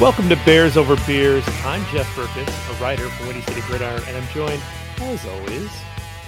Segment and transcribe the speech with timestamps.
[0.00, 1.44] Welcome to Bears Over Beers.
[1.64, 4.60] I'm Jeff Berckes, a writer for Windy City Gridiron, and I'm joined,
[4.98, 5.70] as always,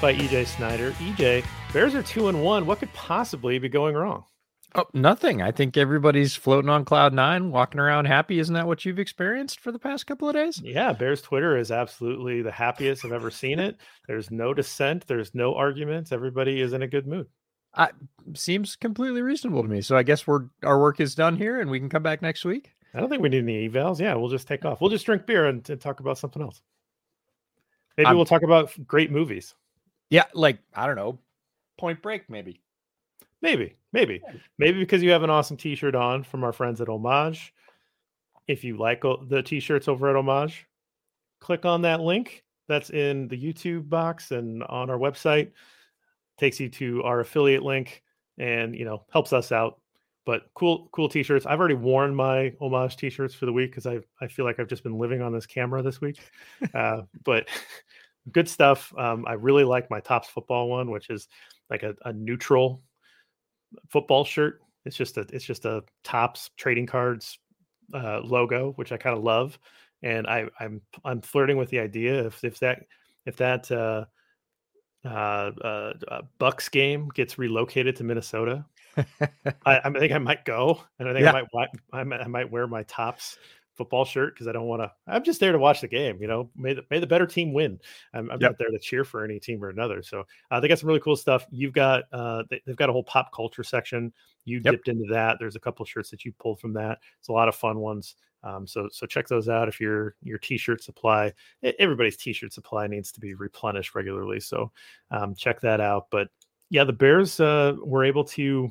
[0.00, 0.92] by EJ Snyder.
[0.92, 2.64] EJ, Bears are two and one.
[2.64, 4.22] What could possibly be going wrong?
[4.76, 5.42] Oh, nothing.
[5.42, 8.38] I think everybody's floating on cloud nine, walking around happy.
[8.38, 10.60] Isn't that what you've experienced for the past couple of days?
[10.62, 13.78] Yeah, Bears Twitter is absolutely the happiest I've ever seen it.
[14.06, 16.12] There's no dissent, there's no arguments.
[16.12, 17.26] Everybody is in a good mood.
[17.74, 17.90] I,
[18.34, 19.80] seems completely reasonable to me.
[19.80, 22.44] So I guess we're our work is done here, and we can come back next
[22.44, 22.70] week.
[22.96, 24.00] I don't think we need any evals.
[24.00, 24.80] Yeah, we'll just take off.
[24.80, 26.62] We'll just drink beer and, and talk about something else.
[27.96, 29.54] Maybe I'm- we'll talk about great movies.
[30.10, 31.18] Yeah, like I don't know,
[31.78, 32.62] Point Break maybe.
[33.42, 34.22] Maybe, maybe,
[34.58, 37.52] maybe because you have an awesome T-shirt on from our friends at Homage.
[38.48, 40.66] If you like the T-shirts over at Homage,
[41.40, 45.50] click on that link that's in the YouTube box and on our website.
[46.38, 48.02] Takes you to our affiliate link,
[48.38, 49.80] and you know helps us out.
[50.26, 51.46] But cool, cool T-shirts.
[51.46, 54.68] I've already worn my Homage T-shirts for the week because I I feel like I've
[54.68, 56.18] just been living on this camera this week.
[56.74, 57.48] uh, but
[58.32, 58.92] good stuff.
[58.98, 61.28] Um, I really like my Topps football one, which is
[61.70, 62.82] like a, a neutral
[63.88, 64.60] football shirt.
[64.84, 67.38] It's just a it's just a Topps trading cards
[67.94, 69.58] uh, logo, which I kind of love.
[70.02, 72.82] And I I'm I'm flirting with the idea if if that
[73.26, 74.06] if that uh,
[75.04, 78.64] uh, uh, uh, Bucs game gets relocated to Minnesota,
[79.64, 81.32] I, I think I might go, and I think Yeah.
[81.32, 83.38] I might I might I might wear my Topps
[83.76, 84.90] football shirt because I don't want to.
[85.06, 86.18] I'm just there to watch the game.
[86.20, 87.78] You know, may the may the better team win.
[88.14, 88.50] I'm, I'm Yep.
[88.52, 90.02] not there to cheer for any team or another.
[90.02, 91.46] So uh, they got some really cool stuff.
[91.50, 94.12] You've got uh, they, they've got a whole pop culture section.
[94.44, 94.72] You Yep.
[94.72, 95.36] dipped into that.
[95.38, 96.98] There's a couple shirts that you pulled from that.
[97.18, 98.14] It's a lot of fun ones.
[98.42, 101.32] Um, so so check those out if your your t-shirt supply
[101.80, 104.38] everybody's t-shirt supply needs to be replenished regularly.
[104.40, 104.70] So
[105.10, 106.06] um, check that out.
[106.10, 106.28] But
[106.70, 108.70] yeah, the Bears uh, were able to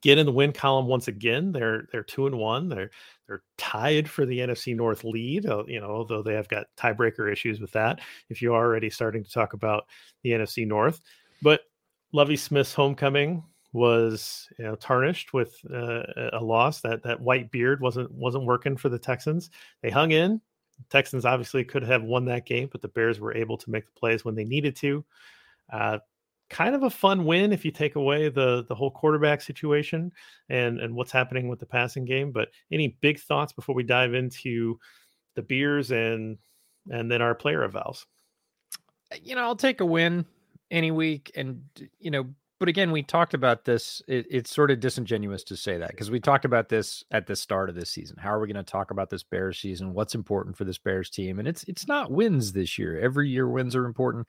[0.00, 1.52] get in the win column once again.
[1.52, 2.68] They're they're two and one.
[2.68, 2.90] They're
[3.26, 5.44] they're tied for the NFC North lead.
[5.44, 8.00] You know, although they have got tiebreaker issues with that.
[8.28, 9.86] If you're already starting to talk about
[10.22, 11.00] the NFC North,
[11.42, 11.62] but
[12.12, 16.02] Lovie Smith's homecoming was you know tarnished with uh,
[16.32, 16.80] a loss.
[16.80, 19.50] That that white beard wasn't wasn't working for the Texans.
[19.82, 20.40] They hung in.
[20.90, 23.98] Texans obviously could have won that game, but the Bears were able to make the
[23.98, 25.04] plays when they needed to.
[25.72, 25.98] Uh,
[26.50, 30.12] kind of a fun win if you take away the the whole quarterback situation
[30.48, 32.32] and and what's happening with the passing game.
[32.32, 34.78] But any big thoughts before we dive into
[35.34, 36.38] the beers and
[36.90, 38.04] and then our player evals?
[39.12, 40.26] Uh, you know, I'll take a win
[40.70, 41.62] any week, and
[41.98, 42.26] you know,
[42.60, 44.00] but again, we talked about this.
[44.06, 47.34] It, it's sort of disingenuous to say that because we talked about this at the
[47.34, 48.16] start of this season.
[48.16, 49.92] How are we going to talk about this Bears season?
[49.92, 51.40] What's important for this Bears team?
[51.40, 53.00] And it's it's not wins this year.
[53.00, 54.28] Every year wins are important,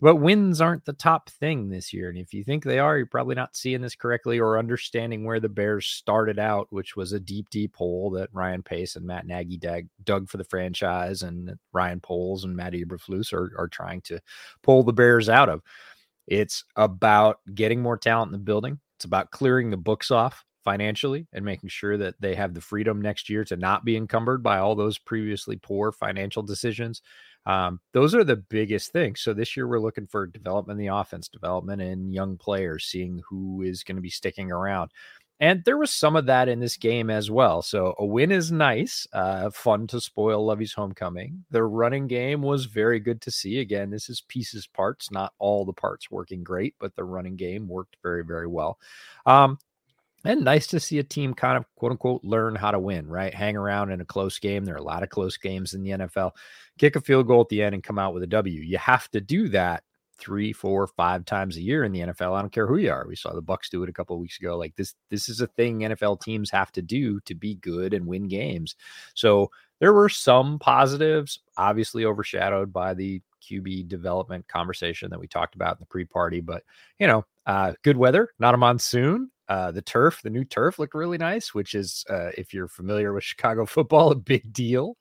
[0.00, 2.08] but wins aren't the top thing this year.
[2.08, 5.40] And if you think they are, you're probably not seeing this correctly or understanding where
[5.40, 9.26] the Bears started out, which was a deep, deep hole that Ryan Pace and Matt
[9.26, 14.20] Nagy dug, for the franchise, and Ryan Poles and Matt Eberflus are are trying to
[14.62, 15.62] pull the Bears out of.
[16.28, 18.78] It's about getting more talent in the building.
[18.96, 23.00] It's about clearing the books off financially and making sure that they have the freedom
[23.00, 27.00] next year to not be encumbered by all those previously poor financial decisions.
[27.46, 29.22] Um, those are the biggest things.
[29.22, 33.22] So this year we're looking for development in the offense, development in young players, seeing
[33.26, 34.90] who is going to be sticking around.
[35.40, 37.62] And there was some of that in this game as well.
[37.62, 41.44] So a win is nice, uh, fun to spoil Lovie's homecoming.
[41.50, 43.60] The running game was very good to see.
[43.60, 47.68] Again, this is pieces parts, not all the parts working great, but the running game
[47.68, 48.78] worked very, very well.
[49.26, 49.58] Um,
[50.24, 53.32] and nice to see a team kind of quote unquote learn how to win, right?
[53.32, 54.64] Hang around in a close game.
[54.64, 56.32] There are a lot of close games in the NFL.
[56.78, 58.60] Kick a field goal at the end and come out with a W.
[58.60, 59.84] You have to do that
[60.18, 62.36] three, four, five times a year in the NFL.
[62.36, 63.06] I don't care who you are.
[63.06, 64.56] We saw the Bucs do it a couple of weeks ago.
[64.56, 68.06] Like this, this is a thing NFL teams have to do to be good and
[68.06, 68.76] win games.
[69.14, 75.54] So there were some positives, obviously overshadowed by the QB development conversation that we talked
[75.54, 76.40] about in the pre-party.
[76.40, 76.64] But
[76.98, 79.30] you know, uh, good weather, not a monsoon.
[79.48, 83.14] Uh, the turf, the new turf looked really nice, which is, uh, if you're familiar
[83.14, 84.96] with Chicago football, a big deal.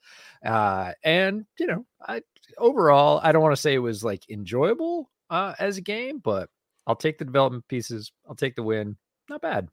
[0.45, 2.21] Uh, and you know, I
[2.57, 6.49] overall, I don't want to say it was like enjoyable uh, as a game, but
[6.85, 8.11] I'll take the development pieces.
[8.27, 8.97] I'll take the win.
[9.29, 9.69] Not bad.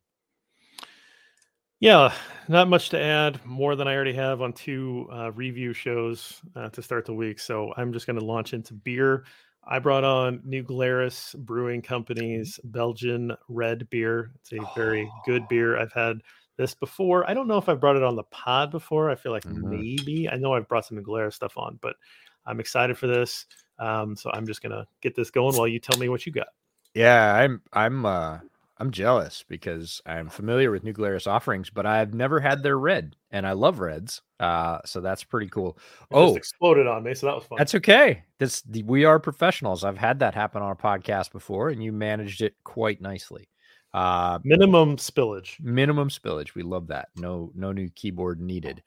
[1.80, 2.14] Yeah,
[2.48, 6.70] not much to add more than I already have on two uh, review shows uh,
[6.70, 7.38] to start the week.
[7.38, 9.24] So I'm just going to launch into beer.
[9.66, 14.32] I brought on New Glarus Brewing Company's Belgian red beer.
[14.40, 15.20] It's a very oh.
[15.26, 15.78] good beer.
[15.78, 16.20] I've had
[16.56, 17.28] this before.
[17.28, 19.10] I don't know if I've brought it on the pod before.
[19.10, 19.70] I feel like mm-hmm.
[19.70, 20.28] maybe.
[20.30, 21.96] I know I've brought some New Glarus stuff on, but
[22.46, 23.46] I'm excited for this.
[23.78, 26.48] Um, so I'm just gonna get this going while you tell me what you got.
[26.94, 28.38] Yeah, I'm I'm uh
[28.78, 33.46] I'm jealous because I'm familiar with Glarus offerings, but I've never had their red, and
[33.46, 34.20] I love reds.
[34.40, 35.78] Uh, so that's pretty cool.
[36.02, 37.58] It oh, exploded on me, so that was fun.
[37.58, 38.24] That's okay.
[38.38, 39.84] This we are professionals.
[39.84, 43.48] I've had that happen on a podcast before, and you managed it quite nicely.
[43.92, 45.60] Uh, minimum spillage.
[45.60, 46.56] Minimum spillage.
[46.56, 47.08] We love that.
[47.16, 48.82] No, no new keyboard needed.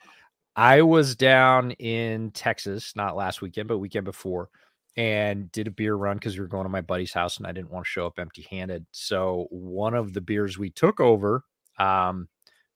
[0.58, 4.50] I was down in Texas, not last weekend, but weekend before,
[4.98, 7.52] and did a beer run because we were going to my buddy's house and I
[7.54, 8.86] didn't want to show up empty handed.
[8.92, 11.44] So one of the beers we took over
[11.78, 12.28] um,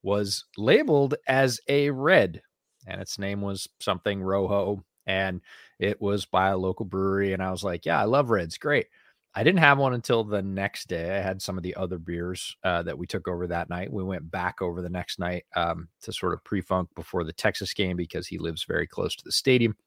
[0.04, 2.44] was labeled as a red,
[2.88, 5.42] and its name was something Rojo, and
[5.80, 7.34] it was by a local brewery.
[7.34, 8.58] And I was like, yeah, I love reds.
[8.60, 8.88] Great.
[9.34, 11.18] I didn't have one until the next day.
[11.18, 13.92] I had some of the other beers uh, that we took over that night.
[13.92, 17.32] We went back over the next night um, to sort of pre funk before the
[17.32, 19.78] Texas game because he lives very close to the stadium.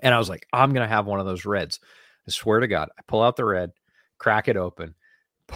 [0.00, 1.78] And I was like, I'm going to have one of those reds.
[2.26, 2.88] I swear to God.
[2.98, 3.70] I pull out the red,
[4.18, 4.96] crack it open,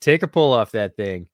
[0.00, 1.26] take a pull off that thing,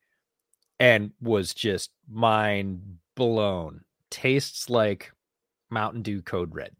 [0.78, 3.82] and was just mind blown.
[4.10, 5.12] Tastes like
[5.68, 6.74] Mountain Dew Code Red.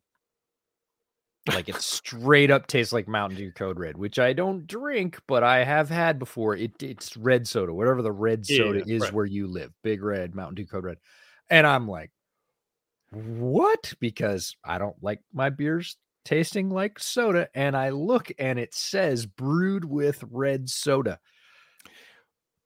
[1.48, 5.42] Like it straight up tastes like Mountain Dew Code Red, which I don't drink, but
[5.42, 6.54] I have had before.
[6.54, 9.12] It it's red soda, whatever the red soda yeah, is right.
[9.12, 9.72] where you live.
[9.82, 10.98] Big red, Mountain Dew Code Red.
[11.48, 12.10] And I'm like,
[13.10, 13.94] what?
[14.00, 17.48] Because I don't like my beers tasting like soda.
[17.54, 21.18] And I look and it says brewed with red soda.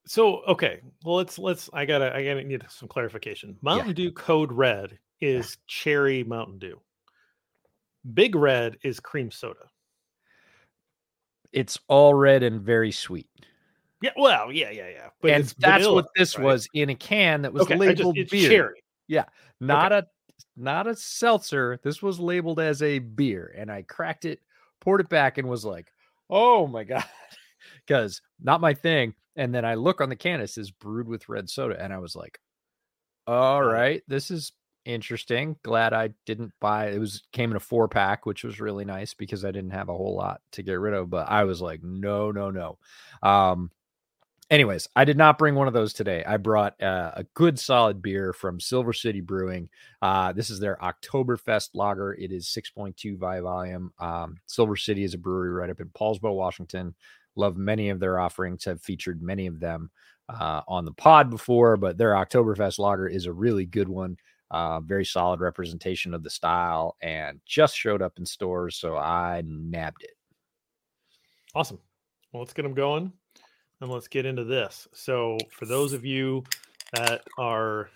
[0.06, 3.56] So okay, well let's let's I gotta I gotta need some clarification.
[3.62, 3.94] Mountain yeah.
[3.94, 6.80] Dew Code Red is cherry Mountain Dew.
[8.12, 9.68] Big Red is cream soda.
[11.52, 13.28] It's all red and very sweet.
[14.02, 15.08] Yeah, well, yeah, yeah, yeah.
[15.22, 16.44] But and that's vanilla, what this right?
[16.44, 18.50] was in a can that was okay, labeled just, beer.
[18.50, 18.82] Cherry.
[19.06, 19.24] Yeah,
[19.60, 20.06] not okay.
[20.06, 21.80] a not a seltzer.
[21.82, 24.40] This was labeled as a beer, and I cracked it,
[24.80, 25.90] poured it back, and was like,
[26.28, 27.04] "Oh my god,"
[27.86, 29.14] because not my thing.
[29.36, 31.98] And then I look on the can; it says brewed with red soda, and I
[31.98, 32.38] was like,
[33.26, 34.52] "All right, this is
[34.84, 35.56] interesting.
[35.62, 39.14] Glad I didn't buy it was came in a four pack, which was really nice
[39.14, 41.10] because I didn't have a whole lot to get rid of.
[41.10, 42.78] But I was like, no, no, no.
[43.22, 43.70] Um,
[44.50, 46.24] anyways, I did not bring one of those today.
[46.26, 49.68] I brought uh, a good solid beer from Silver City Brewing.
[50.02, 52.14] Uh, this is their Oktoberfest lager.
[52.14, 53.92] It is 6.2 by volume.
[53.98, 56.94] Um, Silver City is a brewery right up in Poulsbo, Washington.
[57.36, 59.90] Love many of their offerings, have featured many of them
[60.28, 64.16] uh, on the pod before, but their Oktoberfest lager is a really good one.
[64.50, 68.76] Uh, very solid representation of the style and just showed up in stores.
[68.76, 70.16] So I nabbed it.
[71.54, 71.78] Awesome.
[72.32, 73.12] Well, let's get them going
[73.80, 74.88] and let's get into this.
[74.92, 76.44] So, for those of you
[76.92, 77.90] that are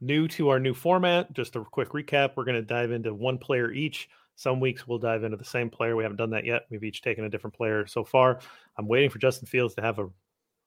[0.00, 3.38] new to our new format, just a quick recap we're going to dive into one
[3.38, 4.08] player each.
[4.36, 5.96] Some weeks we'll dive into the same player.
[5.96, 6.66] We haven't done that yet.
[6.70, 8.40] We've each taken a different player so far.
[8.76, 10.08] I'm waiting for Justin Fields to have a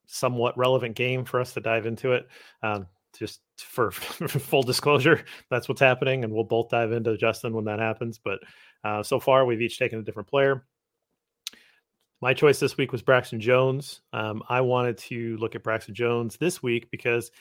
[0.05, 2.27] somewhat relevant game for us to dive into it.
[2.63, 7.65] Um, just for, full disclosure, that's what's happening, and we'll both dive into Justin when
[7.65, 8.19] that happens.
[8.23, 8.39] But
[8.83, 10.65] uh, so far, we've each taken a different player.
[12.21, 14.01] My choice this week was Braxton Jones.
[14.11, 17.31] Um, I wanted to look at Braxton Jones this week because,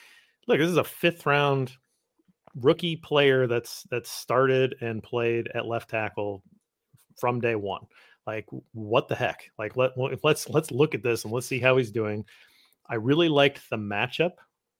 [0.46, 1.72] look, this is a fifth round
[2.54, 6.42] rookie player that's that's started and played at left tackle
[7.18, 7.86] from day one.
[8.26, 9.50] Like, what the heck?
[9.58, 9.92] Like, let
[10.22, 12.24] let's let's look at this and let's see how he's doing.
[12.88, 14.32] I really liked the matchup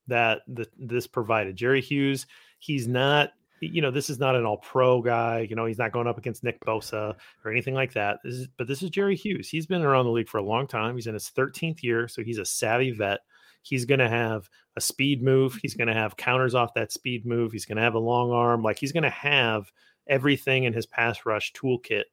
[0.07, 1.55] that the, this provided.
[1.55, 2.25] Jerry Hughes,
[2.59, 5.47] he's not, you know, this is not an all pro guy.
[5.49, 8.19] You know, he's not going up against Nick Bosa or anything like that.
[8.23, 9.49] This is, but this is Jerry Hughes.
[9.49, 10.95] He's been around the league for a long time.
[10.95, 13.19] He's in his 13th year, so he's a savvy vet.
[13.63, 15.59] He's going to have a speed move.
[15.61, 17.51] He's going to have counters off that speed move.
[17.51, 18.63] He's going to have a long arm.
[18.63, 19.71] Like he's going to have
[20.07, 22.03] everything in his pass rush toolkit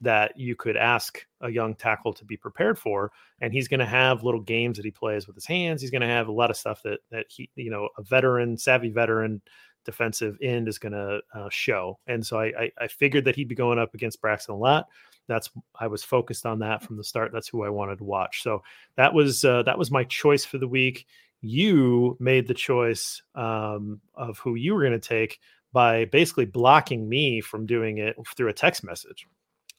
[0.00, 3.86] that you could ask a young tackle to be prepared for and he's going to
[3.86, 5.80] have little games that he plays with his hands.
[5.80, 8.56] He's going to have a lot of stuff that that he you know a veteran
[8.56, 9.40] savvy veteran
[9.84, 11.98] defensive end is going to uh, show.
[12.06, 14.86] And so I, I, I figured that he'd be going up against braxton a lot
[15.28, 17.30] that's i was focused on that from the start.
[17.32, 18.42] That's who i wanted to watch.
[18.42, 18.62] So
[18.96, 21.06] that was uh, that was my choice for the week.
[21.40, 25.38] You made the choice um, of who you were going to take
[25.72, 29.26] by basically blocking me from doing it through a text message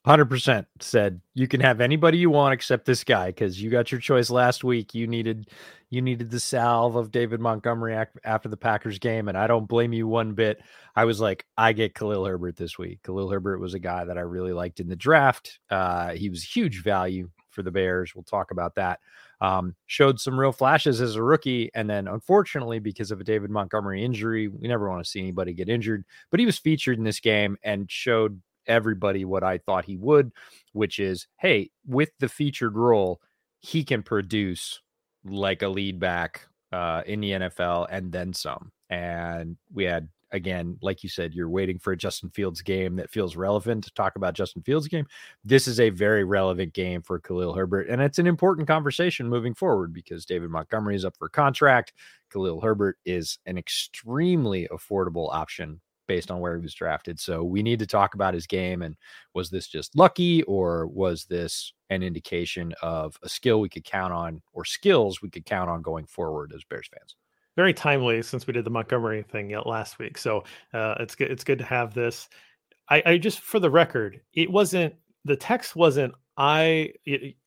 [0.09, 4.01] 100% said you can have anybody you want except this guy because you got your
[4.01, 4.95] choice last week.
[4.95, 5.51] You needed
[5.91, 9.93] you needed the salve of david montgomery after the packers game and i don't blame
[9.93, 10.61] you one bit.
[10.95, 13.03] I was like i get khalil herbert this week.
[13.03, 15.59] Khalil herbert was a guy that i really liked in the draft.
[15.69, 18.15] Uh, he was huge value for the bears.
[18.15, 18.99] We'll talk about that.
[19.41, 23.49] Um, showed some real flashes as a rookie and then unfortunately because of a david
[23.49, 27.05] montgomery injury we never want to see anybody get injured but he was featured in
[27.05, 30.31] this game and showed everybody what I thought he would,
[30.73, 33.21] which is hey, with the featured role,
[33.59, 34.81] he can produce
[35.25, 38.71] like a lead back uh, in the NFL and then some.
[38.89, 43.09] And we had again, like you said, you're waiting for a Justin Fields game that
[43.09, 45.05] feels relevant to talk about Justin Fields game.
[45.43, 49.53] This is a very relevant game for Khalil Herbert, and it's an important conversation moving
[49.53, 51.93] forward because David Montgomery is up for contract.
[52.31, 57.19] Khalil Herbert is an extremely affordable option based on where he was drafted.
[57.19, 58.97] So we need to talk about his game and
[59.35, 64.11] was this just lucky or was this an indication of a skill we could count
[64.11, 67.15] on or skills we could count on going forward as Bears fans?
[67.55, 70.17] Very timely since we did the Montgomery thing last week.
[70.17, 71.29] So uh, it's good.
[71.29, 72.27] It's good to have this.
[72.89, 76.15] I, I just, for the record, it wasn't the text wasn't.
[76.37, 76.93] I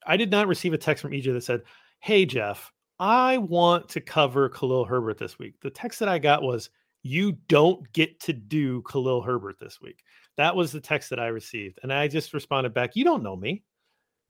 [0.06, 1.62] I did not receive a text from EJ that said,
[1.98, 6.42] "Hey Jeff, I want to cover Khalil Herbert this week." The text that I got
[6.42, 6.68] was,
[7.02, 10.02] you don't get to do Khalil Herbert this week.
[10.36, 11.80] That was the text that I received.
[11.82, 13.62] And I just responded back, You don't know me.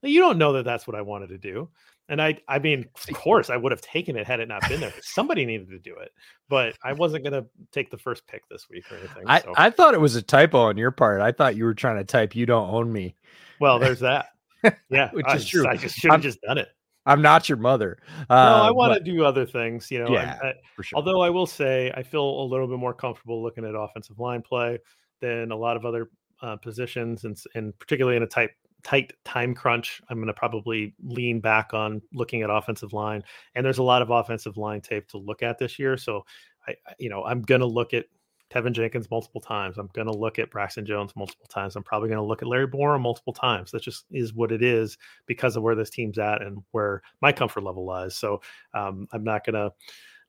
[0.01, 1.69] You don't know that that's what I wanted to do.
[2.09, 4.81] And I, I mean, of course, I would have taken it had it not been
[4.81, 4.93] there.
[5.01, 6.11] Somebody needed to do it,
[6.49, 9.23] but I wasn't going to take the first pick this week or anything.
[9.25, 9.53] I, so.
[9.55, 11.21] I thought it was a typo on your part.
[11.21, 13.15] I thought you were trying to type, You don't own me.
[13.59, 14.27] Well, there's that.
[14.89, 15.67] Yeah, which is true.
[15.67, 16.69] I just should have just done it.
[17.05, 17.97] I'm not your mother.
[18.29, 20.09] Uh, no, I want to do other things, you know.
[20.11, 20.97] Yeah, I, for sure.
[20.97, 24.41] Although I will say, I feel a little bit more comfortable looking at offensive line
[24.41, 24.79] play
[25.19, 26.09] than a lot of other
[26.41, 28.51] uh, positions, and and particularly in a tight
[28.83, 33.23] tight time crunch, I'm going to probably lean back on looking at offensive line.
[33.55, 36.25] And there's a lot of offensive line tape to look at this year, so
[36.67, 38.05] I, you know, I'm going to look at
[38.53, 39.77] Teven Jenkins multiple times.
[39.77, 41.75] I'm going to look at Braxton Jones multiple times.
[41.75, 43.71] I'm probably going to look at Larry Borom multiple times.
[43.71, 47.31] That just is what it is because of where this team's at and where my
[47.31, 48.15] comfort level lies.
[48.15, 48.41] So
[48.73, 49.73] um, I'm not going to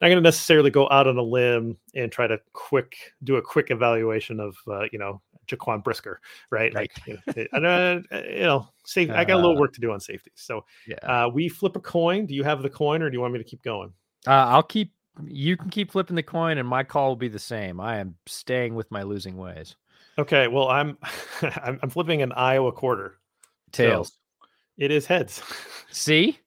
[0.00, 3.42] not going to necessarily go out on a limb and try to quick do a
[3.42, 6.74] quick evaluation of uh, you know Jaquan Brisker, right?
[6.74, 6.90] right.
[7.06, 7.66] Like, you know, and,
[8.10, 9.10] uh, you know, safe.
[9.10, 10.32] I got a little uh, work to do on safety.
[10.34, 12.26] So, yeah, uh, we flip a coin.
[12.26, 13.92] Do you have the coin, or do you want me to keep going?
[14.26, 14.92] Uh, I'll keep
[15.26, 17.80] you can keep flipping the coin, and my call will be the same.
[17.80, 19.76] I am staying with my losing ways.
[20.18, 20.98] Okay, well, I'm
[21.42, 23.18] I'm, I'm flipping an Iowa quarter.
[23.72, 24.08] Tails.
[24.08, 25.42] So it is heads.
[25.90, 26.38] See,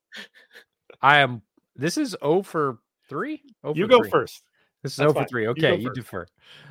[1.02, 1.42] I am.
[1.76, 3.42] This is O for three.
[3.64, 4.10] O you go three.
[4.10, 4.44] first.
[4.84, 5.48] This is That's 0 for 3.
[5.48, 6.28] Okay, you, you defer.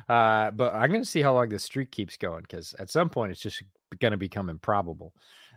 [0.07, 3.09] Uh, but I'm going to see how long this streak keeps going because at some
[3.09, 3.61] point it's just
[3.99, 5.13] going to become improbable.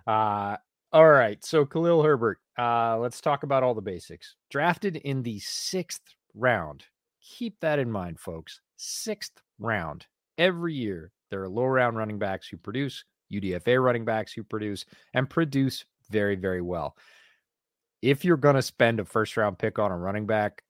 [0.06, 0.56] Uh,
[0.92, 1.42] all right.
[1.44, 4.34] So, Khalil Herbert, uh, let's talk about all the basics.
[4.50, 6.02] Drafted in the sixth
[6.34, 6.84] round.
[7.22, 8.60] Keep that in mind, folks.
[8.76, 10.06] Sixth round.
[10.38, 14.84] Every year, there are low round running backs who produce, UDFA running backs who produce,
[15.14, 16.96] and produce very, very well.
[18.02, 20.62] If you're going to spend a first round pick on a running back,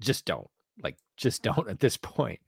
[0.00, 0.48] just don't.
[0.82, 2.40] Like, just don't at this point.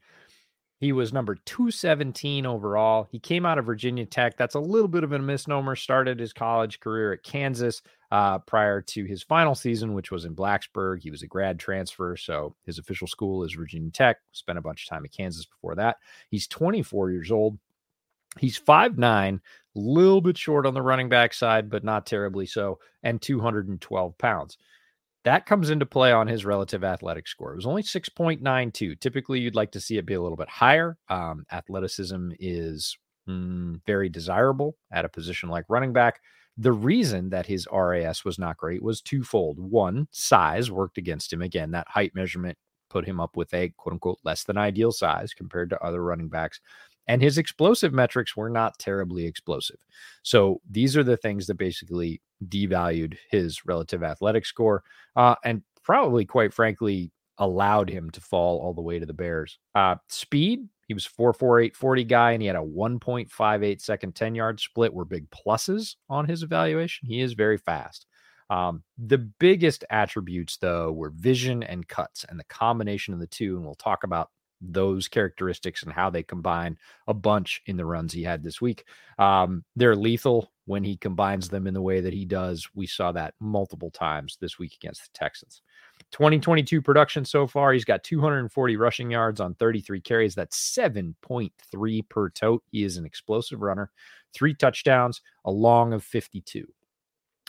[0.80, 3.06] He was number 217 overall.
[3.12, 4.38] He came out of Virginia Tech.
[4.38, 5.76] That's a little bit of a misnomer.
[5.76, 10.34] Started his college career at Kansas uh, prior to his final season, which was in
[10.34, 11.02] Blacksburg.
[11.02, 12.16] He was a grad transfer.
[12.16, 14.20] So his official school is Virginia Tech.
[14.32, 15.98] Spent a bunch of time at Kansas before that.
[16.30, 17.58] He's 24 years old.
[18.38, 19.40] He's 5'9, a
[19.74, 24.56] little bit short on the running back side, but not terribly so, and 212 pounds.
[25.24, 27.52] That comes into play on his relative athletic score.
[27.52, 28.98] It was only 6.92.
[29.00, 30.96] Typically, you'd like to see it be a little bit higher.
[31.08, 32.96] Um, athleticism is
[33.28, 36.20] mm, very desirable at a position like running back.
[36.56, 39.58] the reason that his RAS was not great was twofold.
[39.58, 41.42] One, size worked against him.
[41.42, 42.58] Again, that height measurement
[42.90, 46.28] put him up with a quote unquote less than ideal size compared to other running
[46.28, 46.60] backs.
[47.06, 49.78] And his explosive metrics were not terribly explosive.
[50.22, 54.82] So these are the things that basically devalued his relative athletic score
[55.16, 59.58] uh, and probably, quite frankly, allowed him to fall all the way to the Bears.
[59.74, 64.60] Uh, speed, he was 448 40 guy and he had a 1.58 second 10 yard
[64.60, 67.06] split were big pluses on his evaluation.
[67.06, 68.06] He is very fast.
[68.50, 73.56] Um, the biggest attributes, though, were vision and cuts and the combination of the two.
[73.56, 76.76] And we'll talk about those characteristics and how they combine
[77.06, 78.84] a bunch in the runs he had this week.
[79.18, 82.68] Um, they're lethal when he combines them in the way that he does.
[82.74, 85.62] We saw that multiple times this week against the Texans.
[86.12, 90.34] 2022 production so far, he's got 240 rushing yards on 33 carries.
[90.34, 92.62] That's 7.3 per tote.
[92.70, 93.90] He is an explosive runner,
[94.34, 96.66] three touchdowns, a long of 52.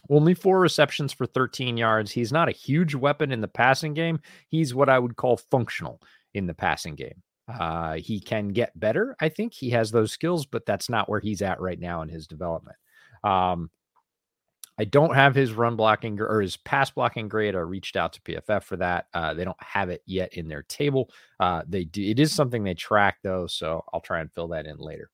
[0.10, 2.12] Only four receptions for 13 yards.
[2.12, 4.20] He's not a huge weapon in the passing game.
[4.48, 6.02] He's what I would call functional
[6.34, 7.22] in the passing game.
[7.48, 9.16] Uh, he can get better.
[9.20, 12.10] I think he has those skills, but that's not where he's at right now in
[12.10, 12.78] his development.
[13.24, 13.70] Um,
[14.78, 17.56] I don't have his run blocking or his pass blocking grade.
[17.56, 19.08] I reached out to PFF for that.
[19.14, 21.12] Uh, they don't have it yet in their table.
[21.40, 22.02] Uh, they do.
[22.02, 25.10] It is something they track though, so I'll try and fill that in later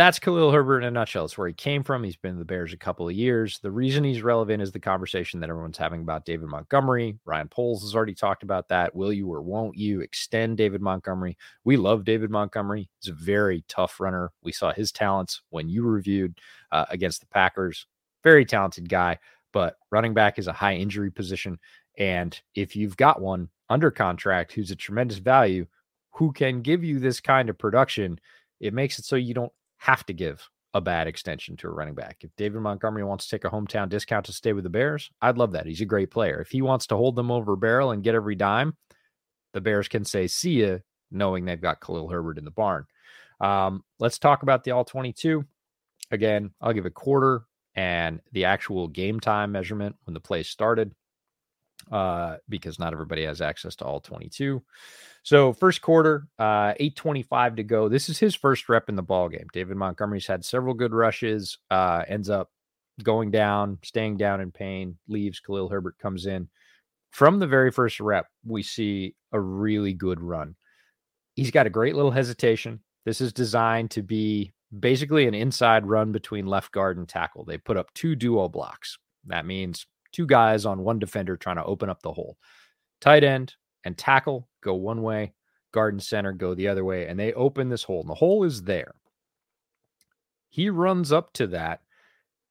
[0.00, 1.26] that's Khalil Herbert in a nutshell.
[1.26, 2.02] It's where he came from.
[2.02, 3.58] He's been the Bears a couple of years.
[3.58, 7.18] The reason he's relevant is the conversation that everyone's having about David Montgomery.
[7.26, 8.94] Ryan Poles has already talked about that.
[8.94, 11.36] Will you or won't you extend David Montgomery?
[11.64, 12.88] We love David Montgomery.
[13.00, 14.32] He's a very tough runner.
[14.42, 16.38] We saw his talents when you reviewed
[16.72, 17.86] uh, against the Packers.
[18.22, 19.18] Very talented guy,
[19.52, 21.58] but running back is a high injury position.
[21.98, 25.66] And if you've got one under contract who's a tremendous value,
[26.12, 28.18] who can give you this kind of production,
[28.60, 31.94] it makes it so you don't have to give a bad extension to a running
[31.94, 32.18] back.
[32.20, 35.38] If David Montgomery wants to take a hometown discount to stay with the Bears, I'd
[35.38, 35.66] love that.
[35.66, 36.40] He's a great player.
[36.40, 38.76] If he wants to hold them over barrel and get every dime,
[39.52, 40.78] the Bears can say, see ya,
[41.10, 42.84] knowing they've got Khalil Herbert in the barn.
[43.40, 45.44] Um, let's talk about the all 22.
[46.10, 47.42] Again, I'll give a quarter
[47.74, 50.94] and the actual game time measurement when the play started
[51.90, 54.62] uh, because not everybody has access to all 22.
[55.22, 57.88] So first quarter, uh, 825 to go.
[57.88, 59.46] This is his first rep in the ball game.
[59.52, 62.50] David Montgomery's had several good rushes, uh, ends up
[63.02, 65.40] going down, staying down in pain, leaves.
[65.40, 66.48] Khalil Herbert comes in.
[67.10, 70.54] From the very first rep, we see a really good run.
[71.34, 72.80] He's got a great little hesitation.
[73.04, 77.44] This is designed to be basically an inside run between left guard and tackle.
[77.44, 78.98] They put up two duo blocks.
[79.26, 82.36] That means two guys on one defender trying to open up the hole.
[83.00, 85.32] Tight end and tackle go one way,
[85.72, 88.44] guard and center go the other way, and they open this hole, and the hole
[88.44, 88.94] is there.
[90.48, 91.80] He runs up to that,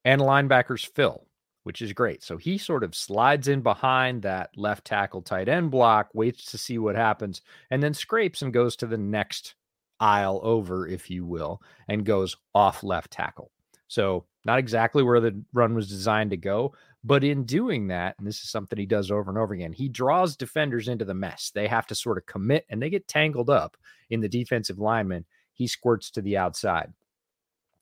[0.05, 1.27] and linebackers fill,
[1.63, 2.23] which is great.
[2.23, 6.57] So he sort of slides in behind that left tackle tight end block, waits to
[6.57, 9.55] see what happens, and then scrapes and goes to the next
[9.99, 13.51] aisle over, if you will, and goes off left tackle.
[13.87, 18.27] So, not exactly where the run was designed to go, but in doing that, and
[18.27, 21.51] this is something he does over and over again, he draws defenders into the mess.
[21.53, 23.77] They have to sort of commit and they get tangled up
[24.09, 25.25] in the defensive lineman.
[25.53, 26.91] He squirts to the outside.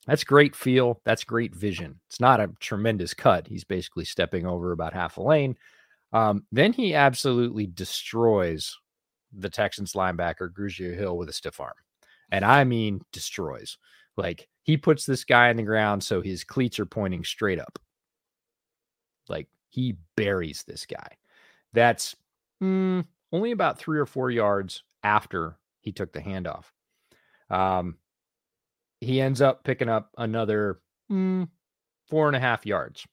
[0.05, 1.01] That's great feel.
[1.03, 1.99] That's great vision.
[2.07, 3.47] It's not a tremendous cut.
[3.47, 5.57] He's basically stepping over about half a lane.
[6.13, 8.77] Um, then he absolutely destroys
[9.33, 11.73] the Texans linebacker, Grugier Hill, with a stiff arm.
[12.31, 13.77] And I mean, destroys.
[14.15, 17.79] Like he puts this guy in the ground so his cleats are pointing straight up.
[19.29, 21.09] Like he buries this guy.
[21.73, 22.15] That's
[22.61, 26.65] mm, only about three or four yards after he took the handoff.
[27.49, 27.97] Um,
[28.99, 30.79] he ends up picking up another
[31.11, 31.47] mm,
[32.09, 33.05] four and a half yards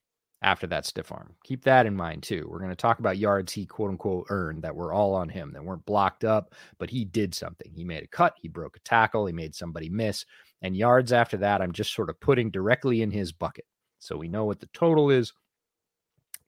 [0.43, 1.35] after that stiff arm.
[1.45, 2.47] Keep that in mind too.
[2.49, 5.53] We're going to talk about yards he quote unquote earned that were all on him
[5.53, 7.73] that weren't blocked up, but he did something.
[7.75, 10.25] He made a cut, he broke a tackle, he made somebody miss.
[10.63, 13.65] And yards after that, I'm just sort of putting directly in his bucket.
[13.99, 15.33] So we know what the total is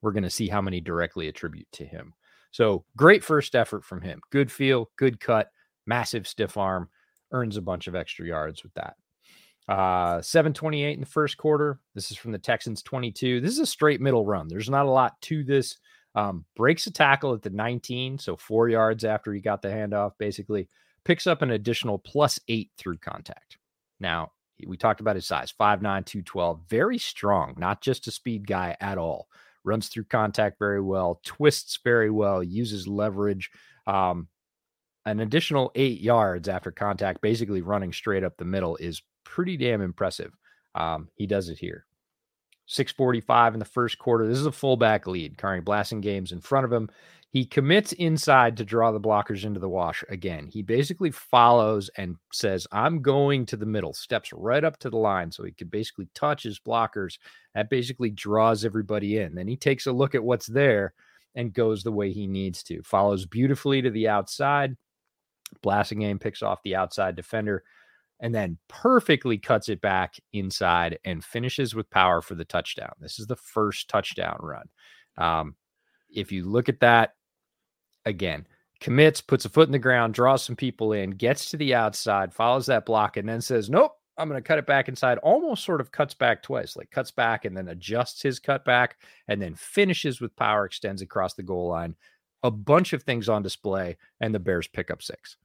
[0.03, 2.15] we're going to see how many directly attribute to him.
[2.51, 4.21] So great first effort from him.
[4.31, 5.49] Good feel, good cut,
[5.87, 6.89] massive stiff arm,
[7.33, 8.95] earns a bunch of extra yards with that.
[9.69, 11.81] Uh, 728 in the first quarter.
[11.95, 13.41] This is from the Texans 22.
[13.41, 14.49] This is a straight middle run.
[14.49, 15.77] There's not a lot to this.
[16.15, 20.13] Um, breaks a tackle at the 19, so four yards after he got the handoff,
[20.19, 20.69] basically
[21.05, 23.59] picks up an additional plus eight through contact.
[24.01, 24.33] Now,
[24.67, 28.97] we talked about his size 5'9, 212, very strong, not just a speed guy at
[28.97, 29.29] all
[29.67, 33.51] runs through contact very well, twists very well, uses leverage.
[33.87, 34.29] Um,
[35.05, 39.83] an additional eight yards after contact, basically running straight up the middle, is pretty damn
[39.83, 40.33] impressive.
[40.75, 41.87] Um, he does it here.
[42.67, 44.27] 645 in the first quarter.
[44.27, 45.37] This is a fullback lead.
[45.37, 46.91] Khari Blasingame's in front of him.
[47.37, 50.47] He commits inside to draw the blockers into the wash again.
[50.47, 54.97] He basically follows and says, I'm going to the middle, steps right up to the
[54.97, 57.19] line so he could basically touch his blockers.
[57.55, 59.35] That basically draws everybody in.
[59.35, 60.95] Then he takes a look at what's there
[61.35, 62.83] and goes the way he needs to.
[62.83, 64.75] Follows beautifully to the outside.
[65.63, 67.65] Blasingame picks off the outside defender
[68.19, 72.93] and then perfectly cuts it back inside and finishes with power for the touchdown.
[72.99, 74.69] This is the first touchdown run.
[75.19, 75.55] Um,
[76.09, 77.11] if you look at that
[78.07, 78.47] again,
[78.81, 82.33] commits, puts a foot in the ground, draws some people in, gets to the outside,
[82.33, 85.19] follows that block, and then says, Nope, I'm going to cut it back inside.
[85.19, 88.97] Almost sort of cuts back twice, like cuts back and then adjusts his cut back
[89.29, 91.95] and then finishes with power, extends across the goal line.
[92.43, 95.37] A bunch of things on display, and the Bears pick up six.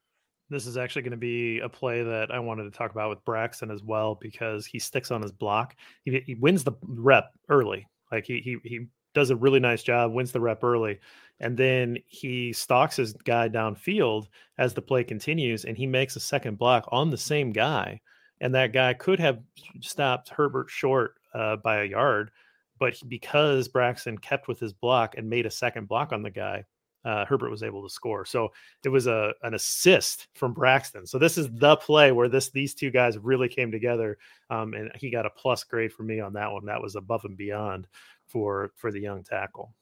[0.50, 3.24] This is actually going to be a play that I wanted to talk about with
[3.24, 5.76] Braxton as well because he sticks on his block.
[6.04, 7.88] He, he wins the rep early.
[8.12, 11.00] Like he, he he does a really nice job, wins the rep early,
[11.40, 16.20] and then he stalks his guy downfield as the play continues, and he makes a
[16.20, 18.00] second block on the same guy,
[18.40, 19.40] and that guy could have
[19.82, 22.32] stopped Herbert short uh, by a yard,
[22.80, 26.66] but because Braxton kept with his block and made a second block on the guy,
[27.04, 28.26] uh, Herbert was able to score.
[28.26, 28.52] So
[28.84, 31.08] it was a an assist from Braxton.
[31.08, 34.18] So this is the play where this these two guys really came together,
[34.50, 36.66] um, and he got a plus grade for me on that one.
[36.66, 37.88] That was above and beyond
[38.32, 39.74] for for the young tackle.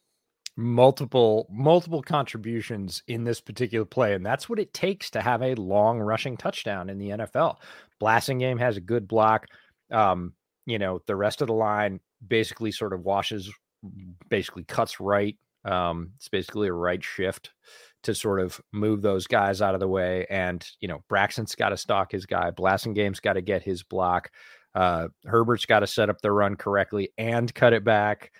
[0.56, 5.56] Multiple multiple contributions in this particular play, and that's what it takes to have a
[5.56, 7.58] long rushing touchdown in the NFL.
[8.02, 9.48] Blasingame has a good block.
[9.92, 10.34] Um,
[10.66, 13.52] you know, the rest of the line basically sort of washes,
[14.30, 17.52] basically cuts right um, it's basically a right shift
[18.04, 20.26] to sort of move those guys out of the way.
[20.30, 22.52] And, you know, Braxton's got to stalk his guy.
[22.52, 24.32] Blasingame's got to get his block.
[24.76, 28.32] Uh, Herbert's got to set up the run correctly and cut it back.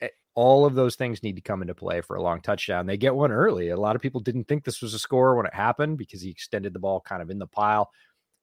[0.00, 2.86] Eh, all of those things need to come into play for a long touchdown.
[2.86, 3.68] They get one early.
[3.68, 6.30] A lot of people didn't think this was a score when it happened because he
[6.30, 7.90] extended the ball kind of in the pile.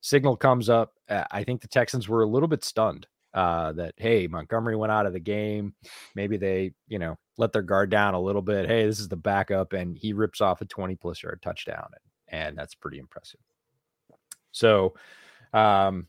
[0.02, 0.94] Signal comes up.
[1.10, 4.92] Uh, I think the Texans were a little bit stunned uh, that hey Montgomery went
[4.92, 5.74] out of the game.
[6.16, 8.68] Maybe they you know let their guard down a little bit.
[8.68, 11.88] Hey, this is the backup, and he rips off a twenty plus yard touchdown,
[12.28, 13.40] and, and that's pretty impressive.
[14.52, 14.96] So,
[15.54, 16.08] um,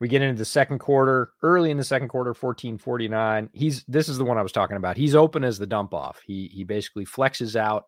[0.00, 3.50] we get into the second quarter, early in the second quarter, 1449.
[3.52, 4.96] He's this is the one I was talking about.
[4.96, 6.20] He's open as the dump off.
[6.24, 7.86] He he basically flexes out.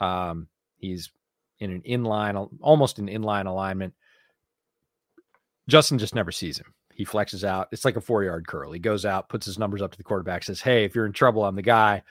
[0.00, 1.10] Um, he's
[1.60, 3.94] in an inline, almost an inline alignment.
[5.68, 6.74] Justin just never sees him.
[6.92, 7.68] He flexes out.
[7.70, 8.72] It's like a four yard curl.
[8.72, 11.12] He goes out, puts his numbers up to the quarterback, says, Hey, if you're in
[11.12, 12.02] trouble, I'm the guy.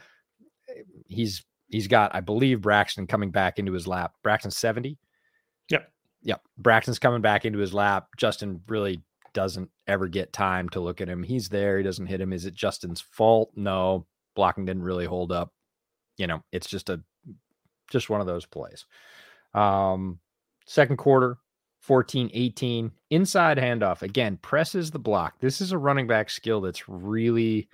[1.07, 4.13] He's he's got, I believe, Braxton coming back into his lap.
[4.23, 4.97] Braxton 70.
[5.69, 5.91] Yep.
[6.23, 6.41] Yep.
[6.57, 8.07] Braxton's coming back into his lap.
[8.17, 11.23] Justin really doesn't ever get time to look at him.
[11.23, 11.77] He's there.
[11.77, 12.33] He doesn't hit him.
[12.33, 13.51] Is it Justin's fault?
[13.55, 14.05] No.
[14.35, 15.53] Blocking didn't really hold up.
[16.17, 17.01] You know, it's just a
[17.89, 18.85] just one of those plays.
[19.53, 20.19] Um,
[20.65, 21.37] second quarter,
[21.81, 26.87] 14 18 inside handoff again presses the block this is a running back skill that's
[26.87, 27.67] really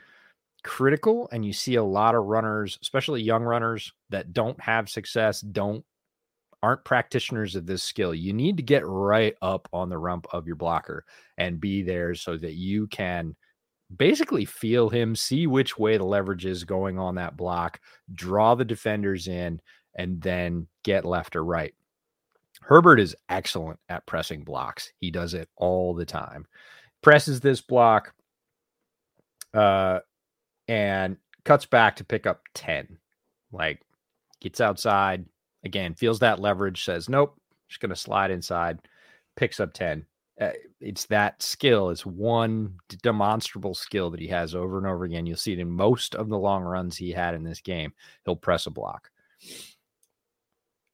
[0.64, 5.42] critical and you see a lot of runners especially young runners that don't have success
[5.42, 5.84] don't
[6.64, 10.48] aren't practitioners of this skill you need to get right up on the rump of
[10.48, 11.06] your blocker
[11.38, 13.36] and be there so that you can
[13.96, 17.80] basically feel him see which way the leverage is going on that block
[18.14, 19.62] draw the defenders in
[19.96, 21.74] and then get left or right
[22.62, 24.92] Herbert is excellent at pressing blocks.
[25.00, 26.46] He does it all the time.
[27.02, 28.14] Presses this block
[29.54, 30.00] uh,
[30.68, 32.98] and cuts back to pick up 10.
[33.52, 33.82] Like
[34.42, 35.26] gets outside
[35.68, 38.80] again, feels that leverage, says, Nope, just going to slide inside,
[39.36, 40.06] picks up 10.
[40.40, 41.90] Uh, it's that skill.
[41.90, 45.26] It's one demonstrable skill that he has over and over again.
[45.26, 47.94] You'll see it in most of the long runs he had in this game.
[48.26, 49.10] He'll press a block.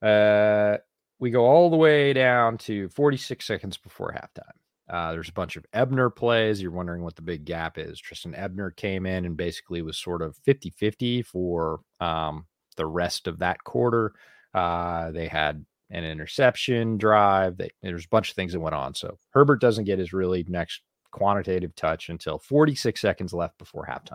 [0.01, 0.77] Uh,
[1.19, 4.51] we go all the way down to 46 seconds before halftime.
[4.89, 6.61] Uh, there's a bunch of Ebner plays.
[6.61, 7.99] You're wondering what the big gap is.
[7.99, 13.27] Trestan Ebner came in and basically was sort of 50 50 for um, the rest
[13.27, 14.13] of that quarter.
[14.53, 17.57] Uh, they had an interception drive.
[17.57, 18.93] They, there's a bunch of things that went on.
[18.93, 24.13] So Herbert doesn't get his really next quantitative touch until 46 seconds left before halftime.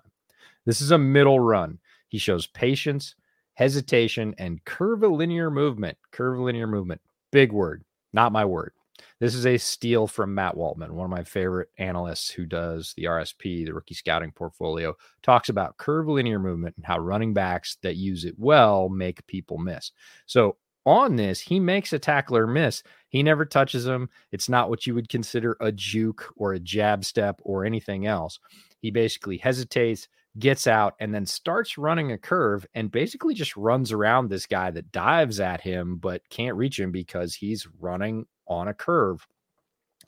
[0.66, 1.78] This is a middle run.
[2.08, 3.14] He shows patience
[3.58, 5.98] hesitation, and curvilinear movement.
[6.12, 7.00] Curvilinear movement,
[7.32, 8.72] big word, not my word.
[9.20, 13.04] This is a steal from Matt Waldman, one of my favorite analysts who does the
[13.04, 18.24] RSP, the rookie scouting portfolio, talks about curvilinear movement and how running backs that use
[18.24, 19.92] it well make people miss.
[20.26, 20.56] So
[20.86, 22.82] on this, he makes a tackler miss.
[23.10, 24.08] He never touches him.
[24.32, 28.38] It's not what you would consider a juke or a jab step or anything else.
[28.80, 30.08] He basically hesitates,
[30.38, 34.70] gets out, and then starts running a curve and basically just runs around this guy
[34.70, 39.26] that dives at him but can't reach him because he's running on a curve.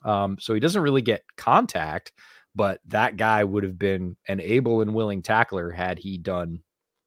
[0.03, 2.11] Um, so he doesn't really get contact,
[2.55, 6.61] but that guy would have been an able and willing tackler had he done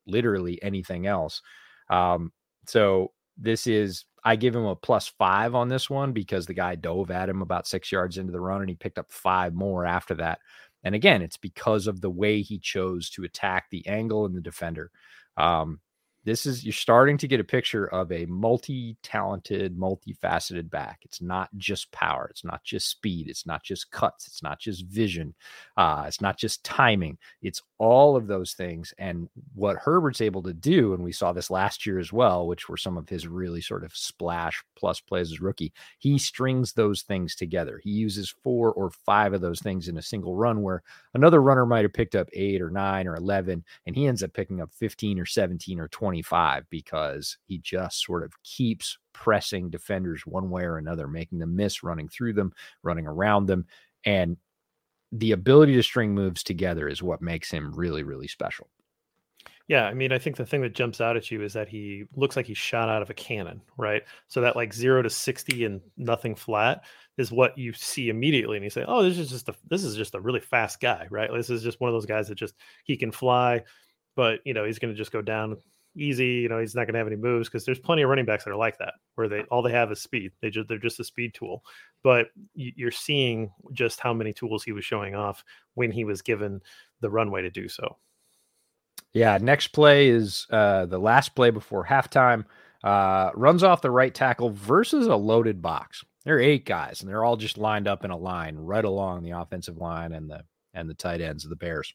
[0.07, 1.42] literally anything else.
[1.90, 2.33] Um,
[2.66, 6.77] so this is I give him a plus five on this one because the guy
[6.77, 9.85] dove at him about six yards into the run and he picked up five more
[9.85, 10.38] after that.
[10.83, 14.40] And again, it's because of the way he chose to attack the angle and the
[14.40, 14.90] defender.
[15.37, 15.81] Um,
[16.25, 21.01] this is you're starting to get a picture of a multi-talented multifaceted back.
[21.03, 24.87] It's not just power it's not just speed it's not just cuts it's not just
[24.87, 25.35] vision
[25.77, 27.19] uh, it's not just timing.
[27.43, 31.51] It's all of those things and what herbert's able to do and we saw this
[31.51, 35.31] last year as well which were some of his really sort of splash plus plays
[35.31, 37.81] as rookie he strings those things together.
[37.83, 40.83] He uses four or five of those things in a single run where
[41.15, 44.33] another runner might have picked up eight or nine or 11 and he ends up
[44.33, 49.68] picking up 15 or 17 or 20 25 because he just sort of keeps pressing
[49.68, 52.53] defenders one way or another, making them miss, running through them,
[52.85, 53.66] running around them.
[54.05, 54.37] And
[55.11, 58.68] the ability to string moves together is what makes him really, really special.
[59.66, 62.05] Yeah, I mean, I think the thing that jumps out at you is that he
[62.14, 64.03] looks like he's shot out of a cannon, right?
[64.29, 66.85] So that like zero to sixty and nothing flat
[67.16, 69.96] is what you see immediately, and you say, "Oh, this is just a this is
[69.96, 71.31] just a really fast guy, right?
[71.33, 73.62] This is just one of those guys that just he can fly,
[74.16, 75.57] but you know he's going to just go down
[75.97, 76.27] easy.
[76.27, 78.45] You know, he's not going to have any moves because there's plenty of running backs
[78.45, 80.33] that are like that, where they all they have is speed.
[80.41, 81.65] They just they're just a speed tool.
[82.03, 86.61] But you're seeing just how many tools he was showing off when he was given
[87.01, 87.97] the runway to do so.
[89.13, 89.39] Yeah.
[89.41, 92.45] Next play is uh, the last play before halftime.
[92.83, 96.05] Uh, runs off the right tackle versus a loaded box.
[96.25, 99.23] There are eight guys, and they're all just lined up in a line right along
[99.23, 101.95] the offensive line and the and the tight ends of the Bears.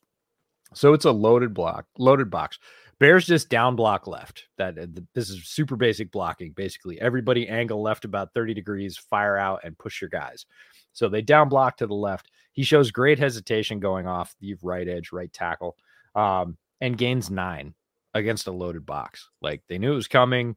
[0.74, 2.60] So it's a loaded block, loaded box.
[3.00, 4.48] Bears just down block left.
[4.58, 6.52] That uh, this is super basic blocking.
[6.52, 10.46] Basically, everybody angle left about 30 degrees, fire out and push your guys.
[10.94, 12.30] So they down block to the left.
[12.52, 15.78] He shows great hesitation going off the right edge, right tackle,
[16.16, 17.74] um, and gains nine
[18.14, 19.30] against a loaded box.
[19.42, 20.56] Like they knew it was coming.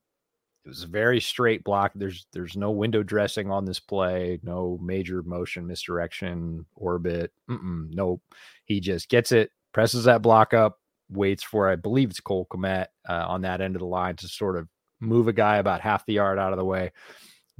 [0.64, 1.92] It was a very straight block.
[1.94, 7.32] There's there's no window dressing on this play, no major motion misdirection, orbit.
[7.48, 8.22] Mm-mm, nope.
[8.64, 10.78] He just gets it, presses that block up,
[11.12, 14.28] waits for, I believe it's Cole Kmet uh, on that end of the line to
[14.28, 14.68] sort of
[15.00, 16.92] move a guy about half the yard out of the way,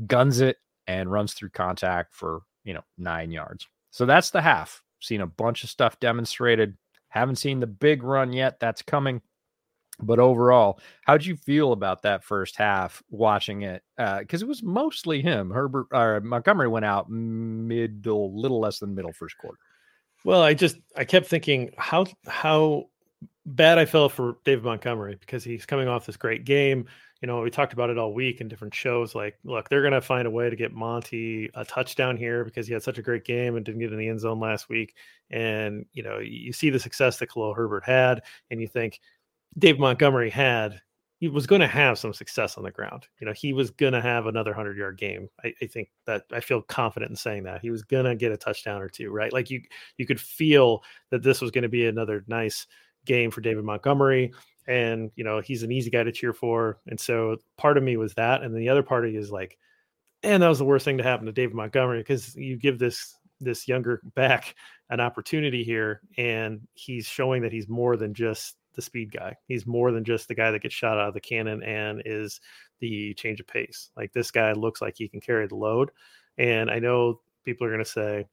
[0.07, 3.67] guns it, and runs through contact for, you know, nine yards.
[3.91, 4.83] So that's the half.
[5.01, 6.77] Seen a bunch of stuff demonstrated.
[7.09, 8.59] Haven't seen the big run yet.
[8.61, 9.21] That's coming.
[10.01, 13.83] But overall, how'd you feel about that first half watching it?
[13.97, 15.51] Because uh, it was mostly him.
[15.51, 19.59] Herbert or Montgomery went out middle, little less than middle first quarter.
[20.25, 22.87] Well, I just I kept thinking how how
[23.47, 26.87] bad I felt for David Montgomery because he's coming off this great game.
[27.21, 29.15] You know, we talked about it all week in different shows.
[29.15, 32.67] Like, look, they're going to find a way to get Monty a touchdown here because
[32.67, 34.97] he had such a great game and didn't get in the end zone last week.
[35.31, 39.01] And, you know, you see the success that Khalil Herbert had, and you think
[39.57, 40.81] Dave Montgomery had,
[41.23, 43.07] he was going to have some success on the ground.
[43.21, 45.29] You know, he was going to have another 100 yard game.
[45.45, 47.61] I, I think that I feel confident in saying that.
[47.61, 49.33] He was going to get a touchdown or two, right?
[49.33, 49.63] Like, you,
[49.97, 52.67] you could feel that this was going to be another nice,
[53.07, 54.33] game for David Montgomery.
[54.67, 56.79] And, you know, he's an easy guy to cheer for.
[56.87, 58.43] And so part of me was that.
[58.43, 59.59] And then the other party is like,
[60.23, 63.17] and that was the worst thing to happen to David Montgomery because you give this
[63.41, 64.55] this younger back
[64.91, 69.37] an opportunity here and he's showing that he's more than just the speed guy.
[69.49, 72.41] He's more than just the guy that gets shot out of the cannon and is
[72.81, 73.91] the change of pace.
[73.97, 75.91] Like this guy looks like he can carry the load.
[76.39, 78.27] And I know people are going to say,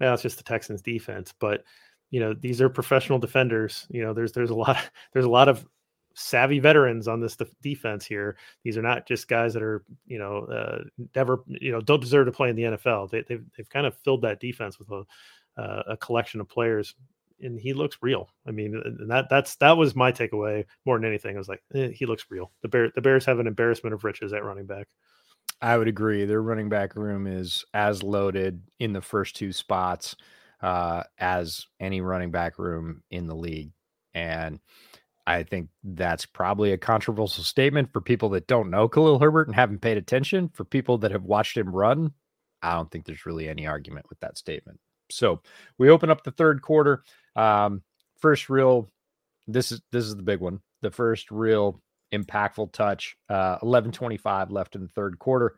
[0.00, 1.64] well, it's just the Texans defense, but
[2.12, 4.76] you know these are professional defenders you know there's there's a lot
[5.12, 5.66] there's a lot of
[6.14, 8.36] savvy veterans on this defense here.
[8.64, 10.84] These are not just guys that are you know uh,
[11.16, 13.96] never you know don't deserve to play in the nfl they, they've, they've kind of
[14.04, 15.04] filled that defense with a,
[15.60, 16.94] uh, a collection of players
[17.40, 18.28] and he looks real.
[18.46, 21.34] I mean that that's that was my takeaway more than anything.
[21.34, 22.52] I was like eh, he looks real.
[22.62, 24.88] The bear the bears have an embarrassment of riches at running back.
[25.60, 26.24] I would agree.
[26.24, 30.16] Their running back room is as loaded in the first two spots
[30.62, 33.72] uh, as any running back room in the league.
[34.14, 34.60] And
[35.26, 39.54] I think that's probably a controversial statement for people that don't know Khalil Herbert and
[39.54, 40.50] haven't paid attention.
[40.54, 42.12] For people that have watched him run,
[42.62, 44.78] I don't think there's really any argument with that statement.
[45.10, 45.42] So
[45.78, 47.02] we open up the third quarter.
[47.36, 47.82] Um,
[48.18, 48.90] first real,
[49.46, 50.60] this is this is the big one.
[50.80, 51.80] The first real
[52.12, 53.16] impactful touch.
[53.28, 55.56] Uh, 11:25 left in the third quarter.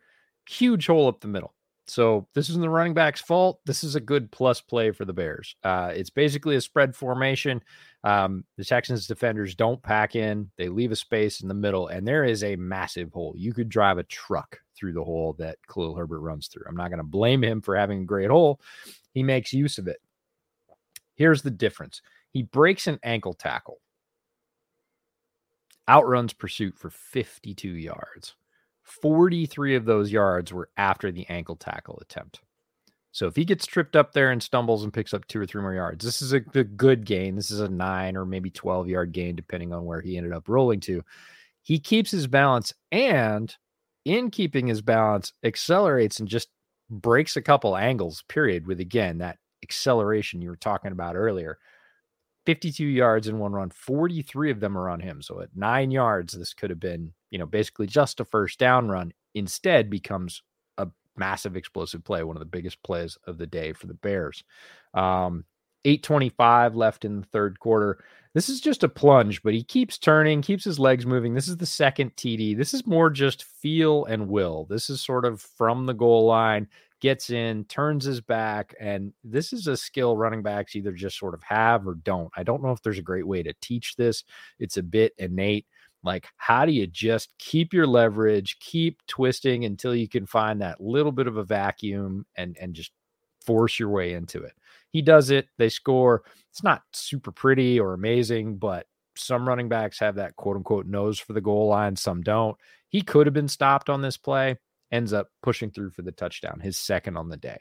[0.48, 1.53] Huge hole up the middle
[1.86, 3.60] So this isn't the running back's fault.
[3.66, 5.54] This is a good plus play for the Bears.
[5.62, 7.62] Uh, it's basically a spread formation.
[8.04, 12.06] Um, the Texans defenders don't pack in; they leave a space in the middle, and
[12.06, 13.34] there is a massive hole.
[13.36, 16.64] You could drive a truck through the hole that Khalil Herbert runs through.
[16.66, 18.60] I'm not going to blame him for having a great hole.
[19.12, 20.00] He makes use of it.
[21.16, 23.80] Here's the difference: he breaks an ankle tackle,
[25.88, 28.34] outruns pursuit for 52 yards.
[28.84, 32.40] 43 of those yards were after the ankle tackle attempt.
[33.12, 35.62] So if he gets tripped up there and stumbles and picks up two or three
[35.62, 37.36] more yards, this is a, a good gain.
[37.36, 40.48] This is a nine or maybe 12 yard gain, depending on where he ended up
[40.48, 41.02] rolling to.
[41.62, 43.54] He keeps his balance and
[44.04, 46.48] in keeping his balance, accelerates and just
[46.90, 51.58] breaks a couple angles, period, with again that acceleration you were talking about earlier.
[52.46, 55.22] 52 yards in one run, 43 of them are on him.
[55.22, 58.88] So at nine yards, this could have been, you know, basically just a first down
[58.88, 59.12] run.
[59.34, 60.44] Instead, becomes
[60.78, 64.44] a massive explosive play, one of the biggest plays of the day for the Bears.
[64.94, 65.44] Um,
[65.84, 68.04] 825 left in the third quarter.
[68.34, 71.34] This is just a plunge, but he keeps turning, keeps his legs moving.
[71.34, 72.56] This is the second TD.
[72.56, 74.66] This is more just feel and will.
[74.70, 76.68] This is sort of from the goal line,
[77.00, 78.76] gets in, turns his back.
[78.78, 82.30] And this is a skill running backs either just sort of have or don't.
[82.36, 84.22] I don't know if there's a great way to teach this.
[84.60, 85.66] It's a bit innate.
[86.04, 90.80] Like, how do you just keep your leverage, keep twisting until you can find that
[90.80, 92.92] little bit of a vacuum and and just
[93.40, 94.52] force your way into it?
[94.90, 96.22] He does it, they score.
[96.50, 98.86] It's not super pretty or amazing, but
[99.16, 102.56] some running backs have that quote unquote nose for the goal line, some don't.
[102.88, 104.58] He could have been stopped on this play
[104.92, 107.58] ends up pushing through for the touchdown, his second on the day.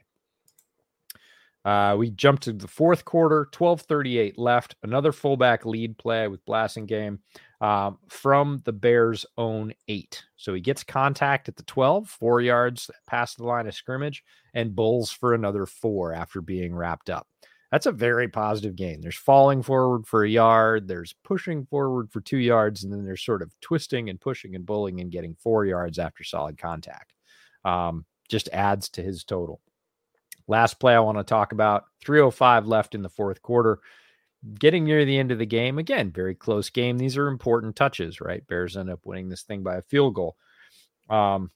[1.66, 4.76] Uh, we jump to the fourth quarter, 12:38 left.
[4.84, 7.20] Another fullback lead play with Blasingame
[7.62, 10.24] um, from the Bears' own eight.
[10.36, 14.24] So he gets contact at the 12, four yards past the line of scrimmage,
[14.54, 17.28] and bulls for another four after being wrapped up.
[17.72, 19.02] That's a very positive game.
[19.02, 23.26] There's falling forward for a yard, there's pushing forward for two yards, and then there's
[23.26, 27.14] sort of twisting and pushing and bullying and getting four yards after solid contact
[27.66, 29.60] um, just adds to his total.
[30.48, 33.80] Last play I want to talk about 305 left in the fourth quarter.
[34.60, 36.98] Getting near the end of the game, again, very close game.
[36.98, 38.46] These are important touches, right?
[38.46, 40.36] Bears end up winning this thing by a field goal.
[41.10, 41.52] Um,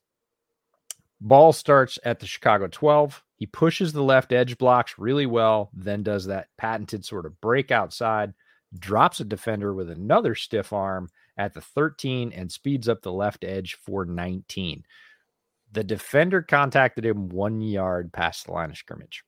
[1.19, 3.21] ball starts at the Chicago 12.
[3.35, 7.71] He pushes the left edge blocks really well, then does that patented sort of break
[7.71, 8.33] outside,
[8.79, 13.43] drops a defender with another stiff arm at the 13, and speeds up the left
[13.43, 14.83] edge for 19.
[15.71, 19.23] The defender contacted him one yard past the line of scrimmage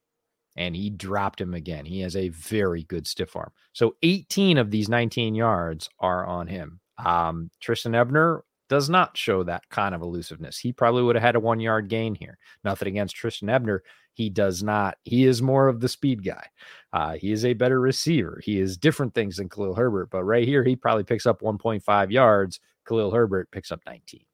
[0.60, 1.86] and he dropped him again.
[1.86, 3.52] He has a very good stiff arm.
[3.72, 6.82] So 18 of these 19 yards are on him.
[7.04, 10.60] Um, Trestan Ebner does not show that kind of elusiveness.
[10.60, 12.38] He probably would have had a one yard gain here.
[12.64, 13.84] Nothing against Trestan Ebner.
[14.14, 14.98] He does not.
[15.06, 16.46] He is more of the speed guy.
[16.92, 18.42] Uh, he is a better receiver.
[18.44, 20.10] He is different things than Khalil Herbert.
[20.10, 22.60] But right here, he probably picks up 1.5 yards.
[22.86, 24.26] Khalil Herbert picks up 19.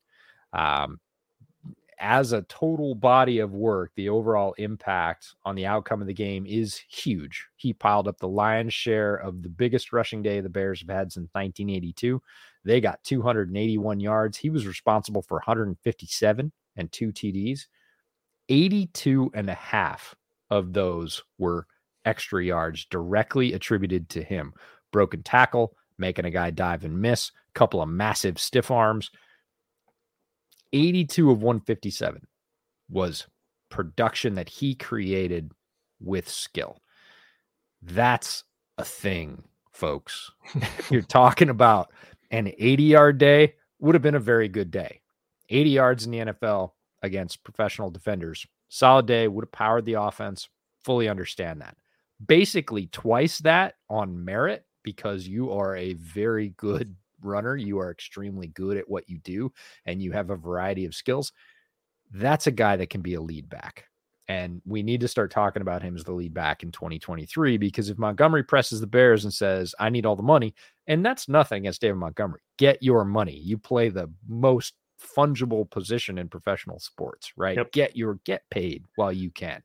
[0.54, 1.00] Um,
[2.00, 6.46] as a total body of work, the overall impact on the outcome of the game
[6.46, 7.48] is huge.
[7.56, 11.12] He piled up the lion's share of the biggest rushing day the Bears have had
[11.12, 12.22] since 1982.
[12.64, 14.38] They got 281 yards.
[14.38, 17.68] He was responsible for 157 and two TDs.
[18.50, 20.16] 82 and a half
[20.50, 21.68] of those were
[22.06, 24.54] extra yards directly attributed to him.
[24.92, 29.10] Broken tackle, making a guy dive and miss, couple of massive stiff arms.
[30.74, 32.28] 82 of 157
[32.90, 33.28] was
[33.70, 35.52] production that he created
[36.00, 36.82] with skill.
[37.82, 38.44] That's
[38.78, 40.32] a thing, folks.
[40.90, 41.92] You're talking about
[42.32, 45.02] an 80 yard day, would have been a very good day.
[45.50, 46.72] 80 yards in the NFL
[47.04, 48.46] against professional defenders.
[48.70, 50.50] Solid day, would have powered the offense.
[50.84, 51.78] Fully understand that.
[52.26, 58.48] Basically, twice that on merit because you are a very good runner, you are extremely
[58.48, 59.52] good at what you do,
[59.86, 61.32] and you have a variety of skills.
[62.12, 63.86] That's a guy that can be a lead back.
[64.28, 67.90] And we need to start talking about him as the lead back in 2023 because
[67.90, 70.56] if Montgomery presses the Bears and says, I need all the money,
[70.88, 73.38] and that's nothing against David Montgomery, get your money.
[73.38, 77.58] You play the most fungible position in professional sports, right?
[77.58, 77.72] Yep.
[77.72, 79.62] Get your get paid while you can.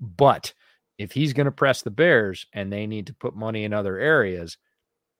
[0.00, 0.52] But
[0.98, 3.98] if he's going to press the Bears and they need to put money in other
[3.98, 4.56] areas,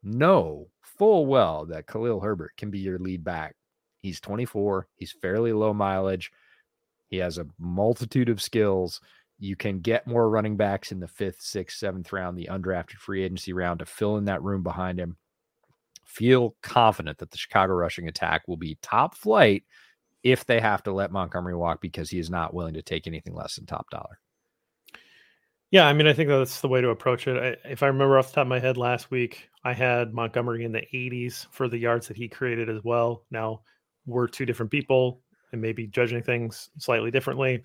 [0.03, 0.69] know
[1.01, 3.57] full well that Khalil Herbert can be your lead back.
[4.03, 6.31] He's 24, he's fairly low mileage,
[7.09, 9.01] he has a multitude of skills.
[9.39, 13.25] You can get more running backs in the fifth, sixth, seventh round, the undrafted free
[13.25, 15.17] agency round to fill in that room behind him.
[16.05, 19.65] Feel confident that the Chicago rushing attack will be top flight
[20.23, 23.35] if they have to let Montgomery walk because he is not willing to take anything
[23.35, 24.19] less than top dollar.
[25.71, 27.37] Yeah, I mean, I think that's the way to approach it.
[27.65, 30.65] I, if I remember off the top of my head last week, I had Montgomery
[30.65, 33.25] in the 80s for the yards that he created as well.
[33.31, 33.63] Now,
[34.07, 35.21] we're two different people
[35.53, 37.63] and maybe judging things slightly differently.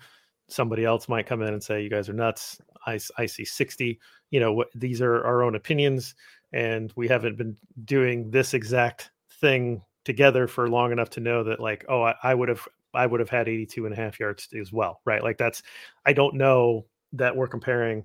[0.48, 2.60] Somebody else might come in and say, You guys are nuts.
[2.86, 3.98] I, I see 60.
[4.30, 6.14] You know, what these are our own opinions,
[6.52, 11.58] and we haven't been doing this exact thing together for long enough to know that,
[11.60, 14.48] like, oh, I, I would have I would have had 82 and a half yards
[14.58, 15.22] as well, right?
[15.22, 15.62] Like that's
[16.04, 18.04] I don't know that we're comparing.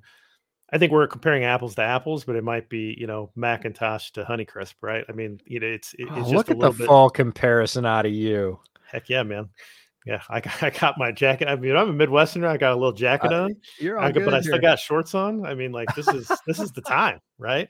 [0.74, 4.24] I think we're comparing apples to apples, but it might be you know Macintosh to
[4.24, 5.04] Honeycrisp, right?
[5.10, 6.88] I mean, you know, it's, it's oh, look at the bit...
[6.88, 8.60] fall comparison out of you.
[8.90, 9.50] Heck yeah, man.
[10.06, 11.48] Yeah, I got, I got my jacket.
[11.48, 12.48] I mean, I'm a Midwesterner.
[12.48, 13.56] I got a little jacket uh, on.
[13.80, 15.46] You're all I, good but I still got shorts on.
[15.46, 17.70] I mean, like this is this is the time, right?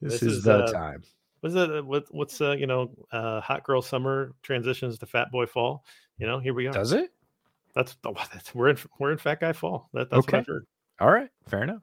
[0.00, 1.02] This, this is, is, the uh, time.
[1.40, 1.84] What's it?
[1.84, 5.84] What, what's uh, you know, uh, hot girl summer transitions to fat boy fall.
[6.18, 6.72] You know, here we go.
[6.72, 7.10] Does it?
[7.74, 7.96] That's,
[8.32, 9.88] that's we're in we're in fat guy fall.
[9.92, 10.38] That, that's okay.
[10.38, 10.66] what I've heard.
[11.00, 11.82] All right, fair enough.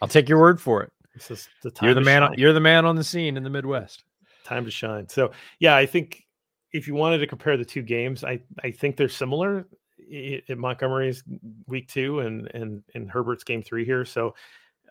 [0.00, 0.92] I'll take your word for it.
[1.14, 1.86] This is the time.
[1.86, 2.22] You're the man.
[2.22, 2.34] Shine.
[2.38, 4.04] You're the man on the scene in the Midwest.
[4.44, 5.08] Time to shine.
[5.08, 6.24] So yeah, I think
[6.72, 9.66] if you wanted to compare the two games, I I think they're similar
[10.08, 11.24] in Montgomery's
[11.66, 14.04] week two and and and Herbert's game three here.
[14.04, 14.34] So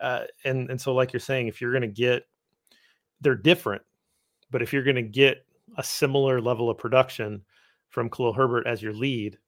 [0.00, 2.26] uh, and and so like you're saying, if you're going to get,
[3.20, 3.82] they're different,
[4.50, 5.46] but if you're going to get
[5.78, 7.42] a similar level of production
[7.88, 9.38] from Khalil Herbert as your lead,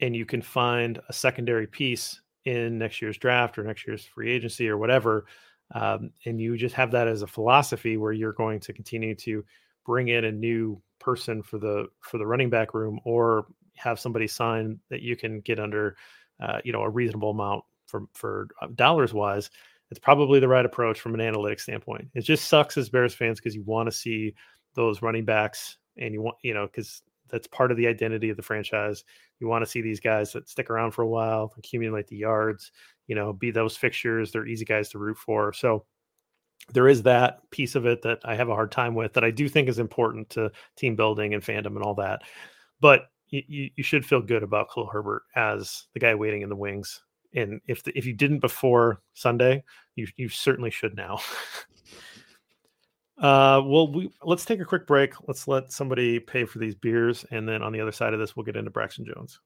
[0.00, 4.30] and you can find a secondary piece in next year's draft or next year's free
[4.30, 5.26] agency or whatever,
[5.74, 9.44] um, and you just have that as a philosophy where you're going to continue to
[9.84, 14.26] bring in a new person for the for the running back room or have somebody
[14.26, 15.96] sign that you can get under
[16.40, 19.50] uh, you know a reasonable amount for for uh, dollars wise.
[19.90, 22.08] It's probably the right approach from an analytics standpoint.
[22.14, 24.34] It just sucks as bears fans because you want to see
[24.74, 28.36] those running backs and you want you know because that's part of the identity of
[28.36, 29.04] the franchise
[29.40, 32.72] you want to see these guys that stick around for a while accumulate the yards
[33.06, 35.84] you know be those fixtures they're easy guys to root for so
[36.72, 39.30] there is that piece of it that I have a hard time with that I
[39.30, 42.22] do think is important to team building and fandom and all that.
[42.80, 46.56] But you, you should feel good about Khalil Herbert as the guy waiting in the
[46.56, 47.02] wings.
[47.34, 49.64] And if the, if you didn't before Sunday,
[49.96, 51.20] you you certainly should now.
[53.20, 55.14] uh, well, we let's take a quick break.
[55.26, 58.36] Let's let somebody pay for these beers, and then on the other side of this,
[58.36, 59.40] we'll get into Braxton Jones.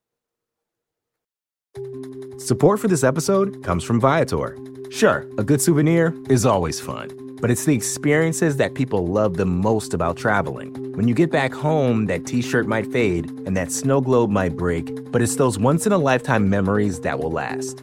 [2.38, 4.58] Support for this episode comes from Viator.
[4.90, 7.08] Sure, a good souvenir is always fun,
[7.40, 10.74] but it's the experiences that people love the most about traveling.
[10.92, 14.54] When you get back home, that t shirt might fade and that snow globe might
[14.54, 17.82] break, but it's those once in a lifetime memories that will last.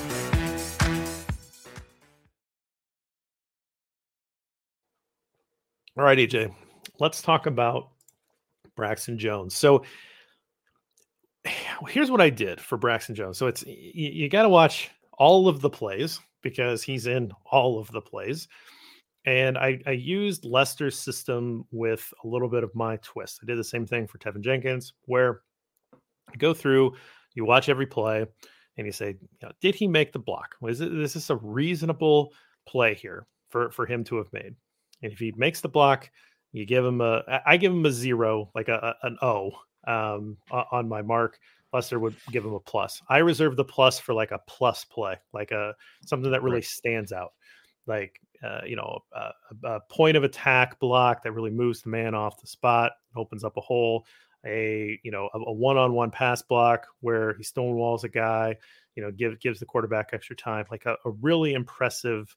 [5.97, 6.53] All right, EJ,
[7.01, 7.89] let's talk about
[8.77, 9.53] Braxton Jones.
[9.55, 9.83] So
[11.89, 13.37] here's what I did for Braxton Jones.
[13.37, 17.77] So it's you, you got to watch all of the plays because he's in all
[17.77, 18.47] of the plays.
[19.25, 23.39] And I, I used Lester's system with a little bit of my twist.
[23.43, 25.41] I did the same thing for Teven Jenkins, where
[26.31, 26.95] you go through,
[27.35, 28.25] you watch every play,
[28.77, 30.55] and you say, you know, did he make the block?
[30.67, 32.31] Is this a reasonable
[32.65, 34.55] play here for, for him to have made?
[35.01, 36.09] And if he makes the block,
[36.51, 39.51] you give him a, I give him a zero, like a, an O
[39.87, 41.39] um, on my mark.
[41.73, 43.01] Lester would give him a plus.
[43.07, 45.73] I reserve the plus for like a plus play, like a
[46.05, 46.65] something that really right.
[46.65, 47.31] stands out,
[47.87, 49.31] like uh, you know a,
[49.63, 53.55] a, point of attack block that really moves the man off the spot, opens up
[53.55, 54.05] a hole.
[54.45, 58.57] A you know a, a one-on-one pass block where he stonewalls a guy,
[58.95, 62.35] you know, give, gives the quarterback extra time, like a, a really impressive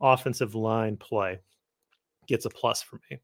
[0.00, 1.40] offensive line play
[2.26, 3.18] gets a plus for me.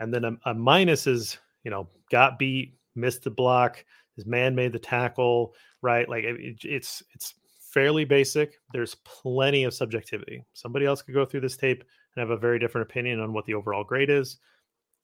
[0.00, 3.84] And then a, a minus is, you know, got beat, missed the block,
[4.16, 6.08] his man made the tackle, right?
[6.08, 8.58] Like it, it's it's fairly basic.
[8.72, 10.44] There's plenty of subjectivity.
[10.54, 11.84] Somebody else could go through this tape
[12.14, 14.38] and have a very different opinion on what the overall grade is.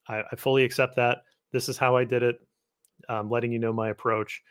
[0.07, 1.19] I, I fully accept that.
[1.51, 2.39] This is how I did it.
[3.09, 4.41] Um, letting you know my approach.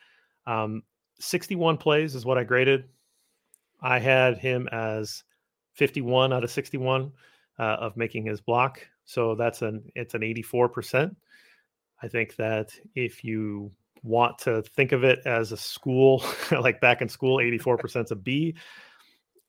[0.46, 0.82] Um,
[1.18, 2.84] 61 plays is what I graded.
[3.82, 5.24] I had him as
[5.74, 7.10] 51 out of 61
[7.62, 8.84] uh, of making his block.
[9.04, 11.14] So that's an it's an 84%.
[12.02, 13.70] I think that if you
[14.02, 18.16] want to think of it as a school, like back in school, 84% is a
[18.16, 18.56] B.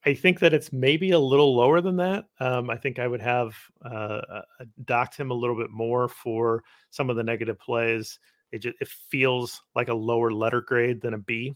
[0.06, 2.26] I think that it's maybe a little lower than that.
[2.40, 4.42] Um, I think I would have uh,
[4.86, 8.20] docked him a little bit more for some of the negative plays.
[8.52, 11.56] It just it feels like a lower letter grade than a B.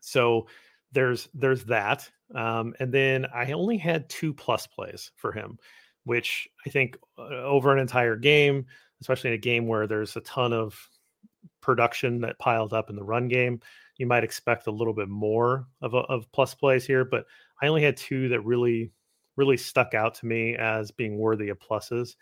[0.00, 0.46] So
[0.92, 2.10] there's there's that.
[2.34, 5.58] Um, and then I only had two plus plays for him,
[6.04, 8.66] which I think uh, over an entire game,
[9.00, 10.78] especially in a game where there's a ton of
[11.60, 13.60] production that piled up in the run game,
[13.98, 17.04] you might expect a little bit more of, of plus plays here.
[17.04, 17.26] But
[17.60, 18.92] I only had two that really
[19.36, 22.16] really stuck out to me as being worthy of pluses.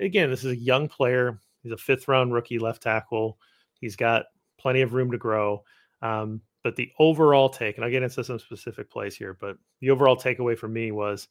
[0.00, 1.38] Again, this is a young player.
[1.62, 3.38] He's a fifth round rookie left tackle.
[3.80, 4.26] He's got
[4.58, 5.62] plenty of room to grow.
[6.02, 9.90] Um, but the overall take, and I'll get into some specific plays here, but the
[9.90, 11.28] overall takeaway for me was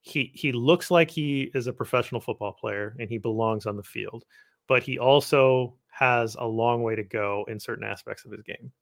[0.00, 3.82] he he looks like he is a professional football player and he belongs on the
[3.82, 4.24] field,
[4.68, 8.72] but he also has a long way to go in certain aspects of his game.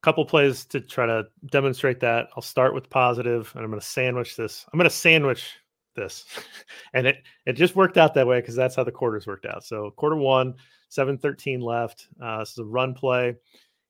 [0.00, 2.28] A couple plays to try to demonstrate that.
[2.36, 4.66] I'll start with positive, and I'm going to sandwich this.
[4.72, 5.54] I'm going to sandwich
[5.94, 6.24] this,
[6.94, 9.64] and it it just worked out that way because that's how the quarters worked out.
[9.64, 10.54] So quarter one,
[10.88, 12.08] seven thirteen left.
[12.20, 13.36] Uh, this is a run play.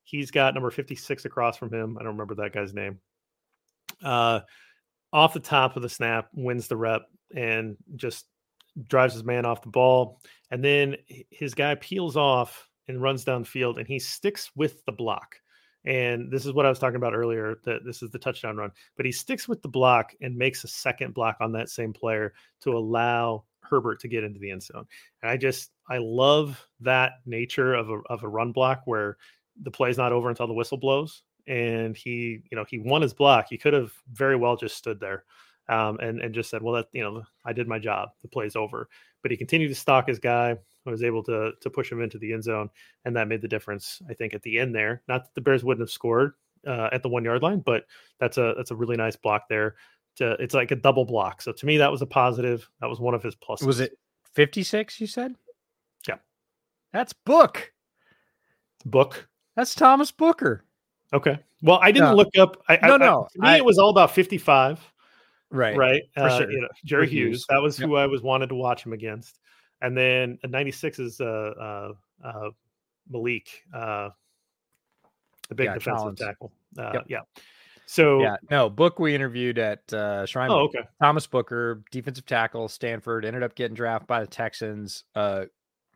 [0.09, 1.99] He's got number 56 across from him.
[1.99, 2.99] I don't remember that guy's name.
[4.03, 4.41] Uh,
[5.13, 7.03] off the top of the snap, wins the rep
[7.37, 8.25] and just
[8.89, 10.23] drives his man off the ball.
[10.51, 10.97] And then
[11.29, 15.35] his guy peels off and runs down the field and he sticks with the block.
[15.85, 18.71] And this is what I was talking about earlier that this is the touchdown run,
[18.97, 22.33] but he sticks with the block and makes a second block on that same player
[22.63, 24.87] to allow Herbert to get into the end zone.
[25.21, 29.19] And I just, I love that nature of a, of a run block where
[29.63, 33.15] the play's not over until the whistle blows and he you know he won his
[33.15, 35.25] block he could have very well just stood there
[35.69, 38.57] um, and and just said well that you know i did my job the play's
[38.57, 38.89] over.
[39.21, 40.57] But he continued to stalk his guy
[40.87, 42.71] I was able to to push him into the end zone
[43.05, 45.03] and that made the difference i think at the end there.
[45.09, 46.35] Not that the bears wouldn't have scored
[46.67, 47.85] uh, at the one yard line but
[48.21, 49.77] that's a that's a really nice block there
[50.17, 51.41] to, it's like a double block.
[51.41, 53.67] So to me that was a positive that was one of his pluses.
[53.67, 53.99] Was it
[54.35, 55.35] 56 you said?
[56.07, 56.17] Yeah.
[56.93, 57.73] That's book.
[58.85, 59.29] Book
[59.59, 60.65] that's Thomas Booker.
[61.13, 61.37] Okay.
[61.63, 62.15] Well, I didn't no.
[62.15, 62.63] look up.
[62.69, 63.29] I, no, I, no.
[63.41, 64.81] I, me, I, it was all about 55.
[65.51, 65.77] Right.
[65.77, 66.03] Right.
[66.17, 66.51] Uh, sure.
[66.51, 67.29] you know, Jerry Hughes.
[67.29, 67.47] Hughes.
[67.49, 67.89] That was yep.
[67.89, 69.41] who I was wanted to watch him against.
[69.81, 71.93] And then 96 is uh, uh,
[72.25, 72.51] uh,
[73.13, 74.11] Maliek, uh,
[75.49, 76.21] the big yeah, defensive Collins.
[76.21, 76.53] tackle.
[76.79, 77.05] Uh, yep.
[77.09, 77.21] Yeah.
[77.87, 80.51] So yeah, no book we interviewed at uh, Shrine.
[80.53, 80.83] Oh, okay.
[81.03, 85.05] Thomas Booker, defensive tackle, Stanford, ended up getting drafted by the Texans.
[85.17, 85.47] Uh,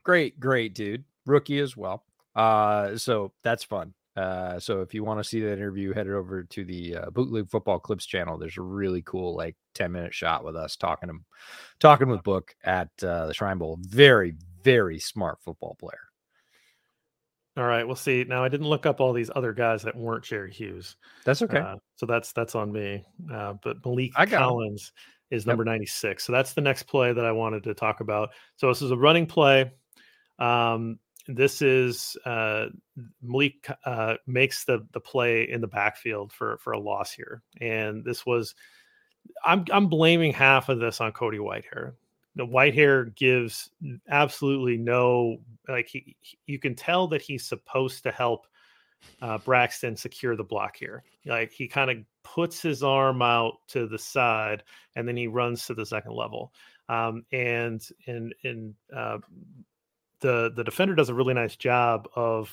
[0.02, 2.04] great, great dude, rookie as well.
[2.34, 3.94] Uh, so that's fun.
[4.14, 7.48] Uh, so if you want to see that interview, head over to the uh, Bootleg
[7.48, 8.36] Football Clips channel.
[8.36, 11.14] There's a really cool like 10 minute shot with us talking to
[11.80, 13.78] talking with Book at uh, the Shrine Bowl.
[13.80, 16.00] Very, very smart football player.
[17.56, 18.24] All right, we'll see.
[18.24, 20.96] Now I didn't look up all these other guys that weren't Jerry Hughes.
[21.24, 21.58] That's okay.
[21.58, 23.04] Uh, so that's that's on me.
[23.32, 24.92] Uh, but Maliek Collins
[25.30, 25.38] him.
[25.38, 25.72] is number yep.
[25.72, 26.24] 96.
[26.24, 28.30] So that's the next play that I wanted to talk about.
[28.56, 29.70] So this is a running play.
[30.38, 30.98] Um,
[31.28, 32.66] this is uh,
[33.24, 38.04] Maliek uh, makes the the play in the backfield for for a loss here, and
[38.04, 38.54] this was
[39.44, 41.92] I'm I'm blaming half of this on Cody Whitehair.
[42.34, 43.70] The Whitehair gives
[44.08, 46.16] absolutely no like he,
[46.46, 48.46] you can tell that he's supposed to help
[49.20, 51.02] uh, Braxton secure the block here.
[51.26, 54.62] Like he kind of puts his arm out to the side
[54.96, 56.52] and then he runs to the second level.
[56.88, 59.18] Um, and and and uh,
[60.22, 62.50] the the defender does a really nice job of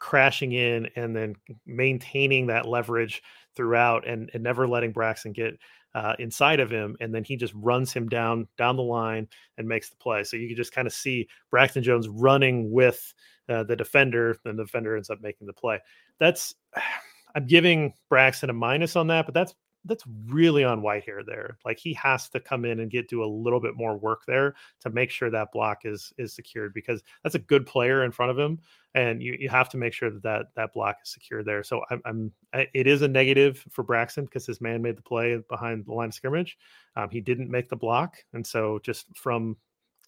[0.00, 3.22] crashing in and then maintaining that leverage
[3.54, 5.58] throughout and, and never letting Braxton get
[5.94, 6.96] uh, inside of him.
[7.00, 10.24] And then he just runs him down down the line and makes the play.
[10.24, 13.14] So you can just kind of see Braxton Jones running with
[13.48, 15.78] uh, the defender, then the defender ends up making the play.
[16.18, 16.54] That's
[17.36, 19.54] I'm giving Braxton a minus on that, but that's
[19.84, 21.56] that's really on Whitehair there.
[21.64, 24.54] Like he has to come in and get do a little bit more work there
[24.80, 28.30] to make sure that block is is secured because that's a good player in front
[28.30, 28.58] of him,
[28.94, 31.62] and you, you have to make sure that that, that block is secure there.
[31.62, 35.40] So I'm, I'm it is a negative for Braxton because his man made the play
[35.48, 36.58] behind the line of scrimmage.
[36.96, 39.56] Um, he didn't make the block, and so just from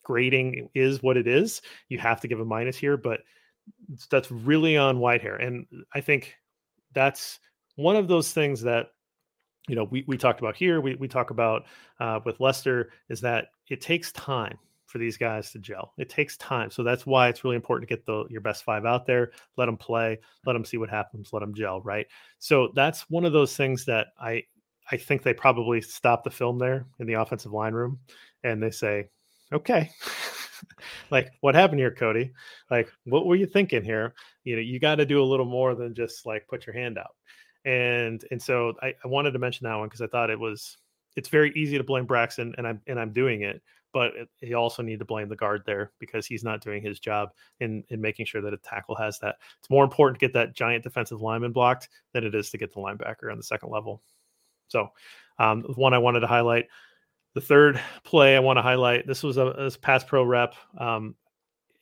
[0.02, 1.62] grading is what it is.
[1.88, 3.20] You have to give a minus here, but
[4.10, 6.34] that's really on Whitehair, and I think
[6.92, 7.38] that's
[7.76, 8.88] one of those things that
[9.68, 11.64] you know we, we talked about here we, we talk about
[12.00, 14.58] uh, with lester is that it takes time
[14.92, 15.94] for these guys to gel.
[15.96, 16.70] It takes time.
[16.70, 19.66] So that's why it's really important to get the your best five out there let
[19.66, 22.06] them play let them see what happens let them gel right?
[22.38, 24.44] So that's one of those things that i
[24.90, 27.98] i think they probably stop the film there in the offensive line room
[28.44, 29.08] and they say
[29.52, 29.90] okay.
[31.10, 32.30] Like what happened here cody?
[32.70, 34.14] Like what were you thinking here?
[34.44, 36.98] You know you got to do a little more than just like put your hand
[36.98, 37.16] out
[37.64, 40.78] and and so I, I wanted to mention that one because I thought it was
[41.16, 44.82] it's very easy to blame Braxton and I'm and I'm doing it, but he also
[44.82, 48.26] need to blame the guard there because he's not doing his job in in making
[48.26, 49.36] sure that a tackle has that.
[49.60, 52.72] It's more important to get that giant defensive lineman blocked than it is to get
[52.72, 54.02] the linebacker on the second level.
[54.68, 54.88] So,
[55.38, 56.68] um, one I wanted to highlight.
[57.34, 59.06] The third play I want to highlight.
[59.06, 60.54] This was a, this pass pro rep.
[60.78, 61.14] Um,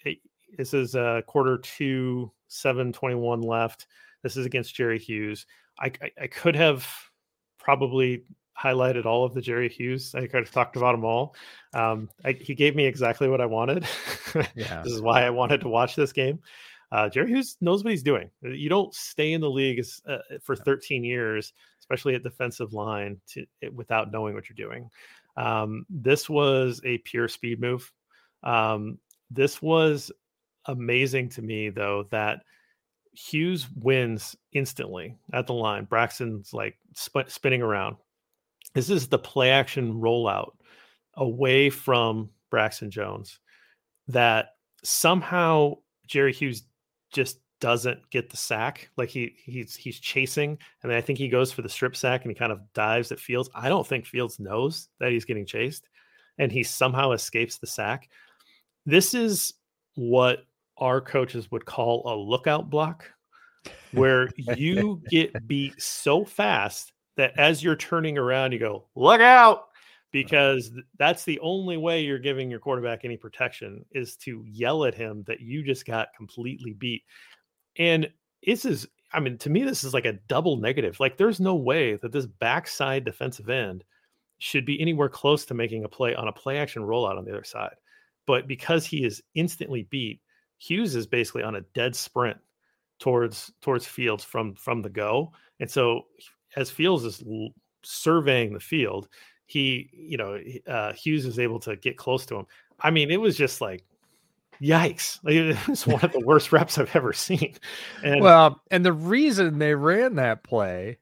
[0.04, 0.18] it,
[0.56, 3.86] this is a quarter two, seven twenty one left.
[4.22, 5.46] This is against Jerry Hughes.
[5.80, 6.86] I, I, I could have
[7.58, 8.24] probably
[8.58, 10.14] highlighted all of the Jerry Hughes.
[10.14, 11.34] I could have talked about them all.
[11.72, 13.86] Um, I, he gave me exactly what I wanted.
[14.54, 14.82] Yeah.
[14.84, 16.38] this is why I wanted to watch this game.
[16.92, 18.30] Uh, Jerry Hughes knows what he's doing.
[18.42, 23.44] You don't stay in the league uh, for 13 years, especially at defensive line, to,
[23.74, 24.88] without knowing what you're doing.
[25.36, 27.90] Um, this was a pure speed move.
[28.44, 28.98] Um,
[29.32, 30.12] this was
[30.66, 32.42] amazing to me, though, that–
[33.12, 35.84] Hughes wins instantly at the line.
[35.84, 37.96] Braxton's like sp- spinning around.
[38.74, 40.52] This is the play action rollout
[41.14, 43.38] away from Braxton Jones
[44.08, 45.74] that somehow
[46.06, 46.64] Jerry Hughes
[47.12, 48.90] just doesn't get the sack.
[48.96, 52.30] Like he he's he's chasing, and I think he goes for the strip sack and
[52.30, 53.50] he kind of dives at Fields.
[53.54, 55.88] I don't think Fields knows that he's getting chased,
[56.38, 58.08] and he somehow escapes the sack.
[58.86, 59.54] This is
[59.94, 60.44] what
[60.78, 63.10] our coaches would call a lookout block,
[63.92, 69.58] where you get beat so fast that as you're turning around, you go, look out,
[69.58, 69.66] uh-huh.
[70.12, 74.94] because that's the only way you're giving your quarterback any protection is to yell at
[74.94, 77.02] him that you just got completely beat.
[77.76, 78.10] And
[78.46, 80.98] this is, I mean, to me, this is like a double negative.
[81.00, 83.84] Like, there's no way that this backside defensive end
[84.38, 87.32] should be anywhere close to making a play on a play action rollout on the
[87.32, 87.74] other side.
[88.26, 90.20] But because he is instantly beat,
[90.58, 92.38] Hughes is basically on a dead sprint
[93.00, 96.02] towards towards Fields from from the go, and so
[96.56, 99.08] as Fields is l- surveying the field,
[99.46, 102.46] he you know uh, Hughes is able to get close to him.
[102.78, 103.84] I mean, it was just like
[104.62, 105.18] yikes
[105.70, 107.54] it's one of the worst reps i've ever seen
[108.04, 110.98] and well and the reason they ran that play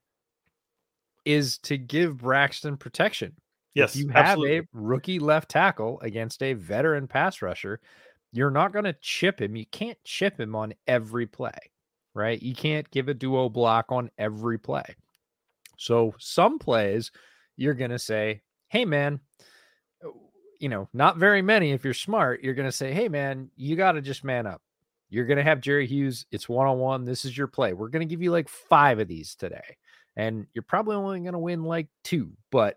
[1.24, 3.34] is to give braxton protection
[3.74, 4.59] yes if you have absolutely.
[4.59, 7.80] a rookie left tackle against a veteran pass rusher
[8.32, 9.57] you're not going to chip him.
[9.57, 11.59] You can't chip him on every play,
[12.19, 12.43] right?
[12.43, 14.97] You can't give a duo block on every play.
[15.79, 17.11] So some plays
[17.57, 19.21] you're going to say, "Hey man,
[20.61, 23.77] you know, not very many if you're smart, you're going to say, "Hey man, you
[23.77, 24.61] got to just man up.
[25.09, 27.05] You're going to have Jerry Hughes, it's one-on-one.
[27.05, 27.73] This is your play.
[27.73, 29.77] We're going to give you like 5 of these today."
[30.16, 32.77] And you're probably only going to win like 2, but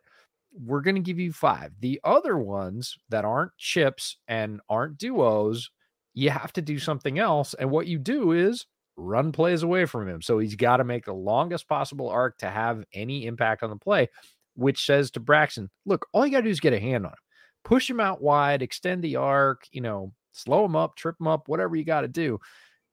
[0.53, 1.71] we're going to give you five.
[1.79, 5.71] The other ones that aren't chips and aren't duos,
[6.13, 7.53] you have to do something else.
[7.53, 8.65] And what you do is
[8.97, 10.21] run plays away from him.
[10.21, 13.75] So he's got to make the longest possible arc to have any impact on the
[13.75, 14.09] play,
[14.55, 17.11] which says to Braxton, look, all you got to do is get a hand on
[17.11, 17.17] him,
[17.63, 21.47] push him out wide, extend the arc, you know, slow him up, trip him up,
[21.47, 22.39] whatever you got to do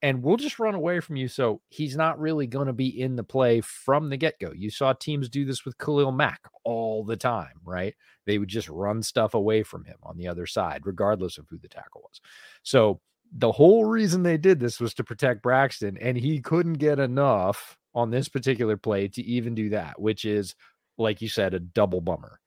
[0.03, 1.28] and we'll just run away from you.
[1.28, 4.53] So he's not really going to be in the play from the get go.
[4.55, 7.94] You saw teams do this with Khalil Mack all the time, right?
[8.26, 11.59] They would just run stuff away from him on the other side, regardless of who
[11.59, 12.20] the tackle was.
[12.62, 13.01] So
[13.32, 17.76] the whole reason they did this was to protect Braxton, and he couldn't get enough
[17.94, 20.54] on this particular play to even do that, which is,
[20.96, 22.40] like you said, a double bummer.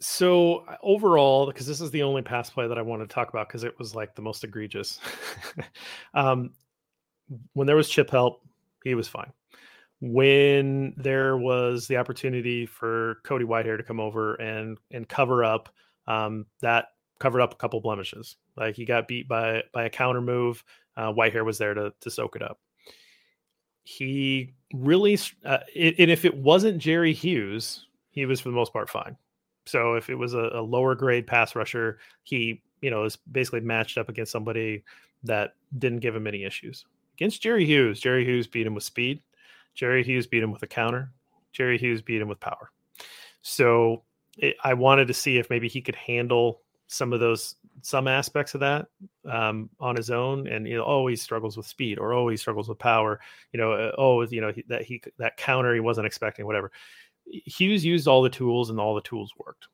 [0.00, 3.28] So uh, overall, because this is the only pass play that I want to talk
[3.28, 4.98] about because it was like the most egregious.
[6.14, 6.50] um,
[7.52, 8.42] when there was chip help,
[8.82, 9.32] he was fine.
[10.00, 15.68] When there was the opportunity for Cody Whitehair to come over and and cover up,
[16.06, 16.86] um, that
[17.20, 18.36] covered up a couple blemishes.
[18.56, 20.64] Like he got beat by by a counter move.
[20.96, 22.58] Uh, Whitehair was there to to soak it up.
[23.84, 28.72] He really, uh, it, and if it wasn't Jerry Hughes, he was for the most
[28.72, 29.16] part fine.
[29.66, 33.60] So if it was a, a lower grade pass rusher, he you know is basically
[33.60, 34.82] matched up against somebody
[35.22, 36.84] that didn't give him any issues.
[37.16, 39.22] Against Jerry Hughes, Jerry Hughes beat him with speed.
[39.74, 41.12] Jerry Hughes beat him with a counter.
[41.52, 42.70] Jerry Hughes beat him with power.
[43.42, 44.04] So
[44.38, 48.54] it, I wanted to see if maybe he could handle some of those some aspects
[48.54, 48.86] of that
[49.30, 53.20] um, on his own and know oh struggles with speed or always struggles with power
[53.52, 56.70] you know uh, oh you know he, that he that counter he wasn't expecting whatever.
[57.26, 59.68] Hughes used all the tools and all the tools worked.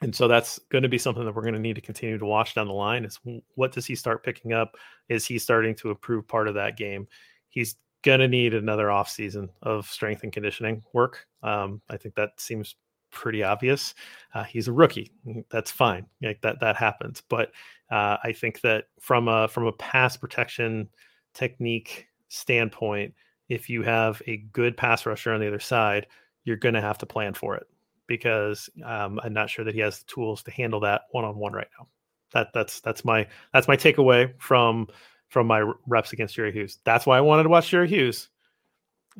[0.00, 2.24] And so that's going to be something that we're going to need to continue to
[2.24, 3.18] watch down the line is
[3.56, 4.76] what does he start picking up?
[5.08, 7.06] Is he starting to improve part of that game?
[7.48, 11.26] He's going to need another off season of strength and conditioning work.
[11.42, 12.76] Um, i think that seems
[13.10, 13.94] pretty obvious
[14.34, 15.12] uh, he's a rookie
[15.50, 17.50] that's fine like that that happens but
[17.90, 20.88] uh, i think that from a from a pass protection
[21.34, 23.14] technique standpoint
[23.48, 26.06] if you have a good pass rusher on the other side
[26.44, 27.66] you're going to have to plan for it
[28.08, 31.36] because um, I'm not sure that he has the tools to handle that one on
[31.36, 31.86] one right now.
[32.32, 34.88] That that's that's my that's my takeaway from
[35.28, 36.78] from my reps against Jerry Hughes.
[36.84, 38.28] That's why I wanted to watch Jerry Hughes.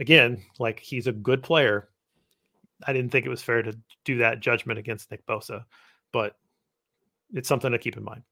[0.01, 1.89] Again, like he's a good player.
[2.87, 5.65] I didn't think it was fair to do that judgment against Nick Bosa,
[6.13, 6.37] but
[7.33, 8.23] it's something to keep in mind.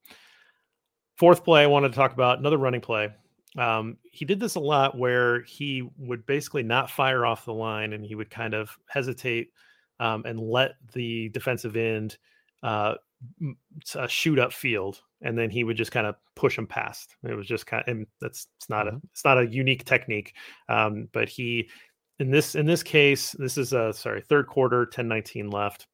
[1.16, 3.10] Fourth play I wanted to talk about another running play.
[3.58, 7.94] Um, he did this a lot where he would basically not fire off the line
[7.94, 9.50] and he would kind of hesitate
[9.98, 12.18] um, and let the defensive end
[12.62, 12.94] uh,
[13.94, 17.16] uh, shoot up field, and then he would just kind of push him past.
[17.24, 18.96] It was just kind of and that's it's not mm-hmm.
[18.96, 20.34] a it's not a unique technique,
[20.68, 21.70] um, but he
[22.18, 25.86] in this in this case this is a sorry third quarter 10-19 left.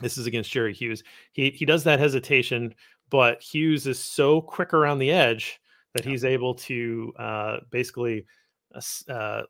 [0.00, 1.02] This is against Jerry Hughes.
[1.32, 2.74] He he does that hesitation,
[3.10, 5.60] but Hughes is so quick around the edge
[5.94, 8.26] that he's able to uh, basically
[8.74, 9.42] uh, uh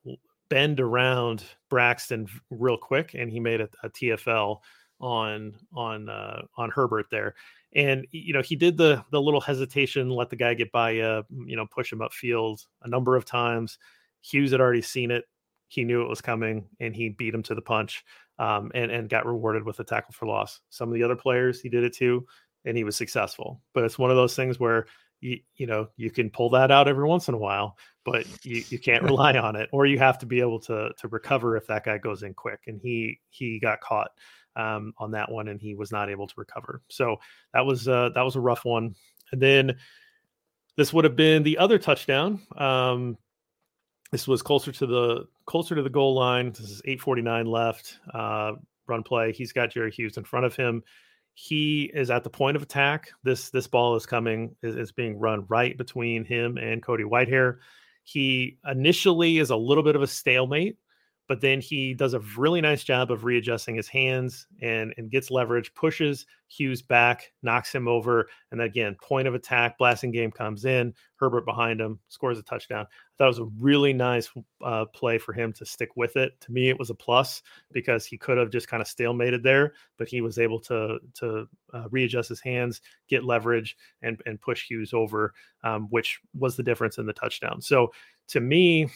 [0.50, 4.58] bend around Braxton real quick, and he made a, a TFL
[5.00, 7.34] on on uh, on Herbert there.
[7.74, 11.24] And you know he did the the little hesitation, let the guy get by you,
[11.46, 13.78] you know, push him upfield a number of times.
[14.20, 15.24] Hughes had already seen it;
[15.68, 18.04] he knew it was coming, and he beat him to the punch,
[18.38, 20.60] um, and and got rewarded with a tackle for loss.
[20.70, 22.26] Some of the other players he did it too,
[22.64, 23.60] and he was successful.
[23.72, 24.86] But it's one of those things where
[25.24, 28.62] you, you know you can pull that out every once in a while but you,
[28.68, 31.66] you can't rely on it or you have to be able to to recover if
[31.66, 34.10] that guy goes in quick and he he got caught
[34.56, 37.16] um, on that one and he was not able to recover so
[37.54, 38.94] that was uh, that was a rough one
[39.32, 39.74] and then
[40.76, 43.16] this would have been the other touchdown um,
[44.14, 48.52] this was closer to the closer to the goal line this is 849 left uh,
[48.86, 50.84] run play he's got jerry hughes in front of him
[51.34, 53.10] he is at the point of attack.
[53.24, 57.58] This this ball is coming is, is being run right between him and Cody Whitehair.
[58.04, 60.78] He initially is a little bit of a stalemate
[61.26, 65.30] but then he does a really nice job of readjusting his hands and, and gets
[65.30, 70.66] leverage, pushes Hughes back, knocks him over, and then again, point of attack, Blasingame comes
[70.66, 72.84] in, Herbert behind him, scores a touchdown.
[72.84, 74.30] I That was a really nice
[74.62, 76.38] uh, play for him to stick with it.
[76.42, 79.72] To me, it was a plus because he could have just kind of stalemated there,
[79.96, 84.68] but he was able to to uh, readjust his hands, get leverage, and and push
[84.68, 87.62] Hughes over, um, which was the difference in the touchdown.
[87.62, 87.92] So
[88.28, 88.88] to me,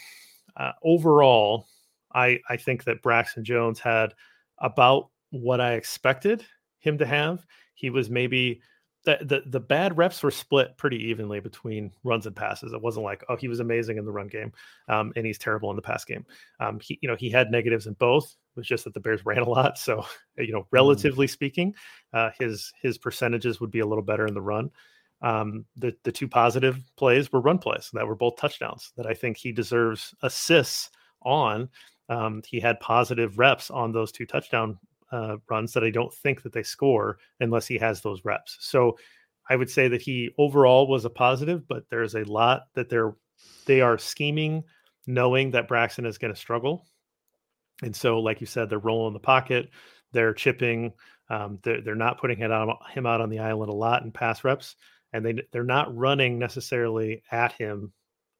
[0.56, 1.66] uh, overall
[2.14, 4.14] I I think that Braxton Jones had
[4.58, 6.44] about what I expected
[6.78, 7.44] him to have.
[7.74, 8.60] He was maybe
[9.04, 12.72] the, the the bad reps were split pretty evenly between runs and passes.
[12.72, 14.52] It wasn't like oh he was amazing in the run game,
[14.88, 16.26] um, and he's terrible in the pass game.
[16.60, 18.24] Um, he you know he had negatives in both.
[18.24, 20.04] It was just that the Bears ran a lot, so
[20.36, 20.66] you know mm.
[20.72, 21.30] relatively mm.
[21.30, 21.74] speaking,
[22.12, 24.70] uh, his his percentages would be a little better in the run.
[25.22, 29.14] Um, the the two positive plays were run plays that were both touchdowns that I
[29.14, 30.90] think he deserves assists
[31.22, 31.68] on
[32.08, 34.78] um, he had positive reps on those two touchdown
[35.12, 38.56] uh, runs that I don't think that they score unless he has those reps.
[38.60, 38.98] So
[39.48, 43.14] I would say that he overall was a positive, but there's a lot that they're
[43.66, 44.64] they are scheming,
[45.06, 46.86] knowing that Braxton is going to struggle.
[47.82, 49.70] And so, like you said, they're rolling the pocket,
[50.12, 50.92] they're chipping,
[51.30, 54.10] um, they're, they're not putting him out, him out on the island a lot in
[54.10, 54.74] pass reps,
[55.12, 57.92] and they they're not running necessarily at him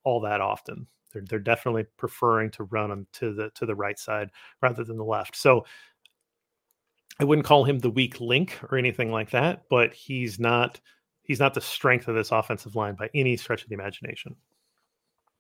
[0.04, 0.86] all that often.
[1.12, 4.30] They're they're definitely preferring to run them to the to the right side
[4.62, 5.36] rather than the left.
[5.36, 5.64] So
[7.20, 10.80] I wouldn't call him the weak link or anything like that, but he's not
[11.22, 14.36] he's not the strength of this offensive line by any stretch of the imagination.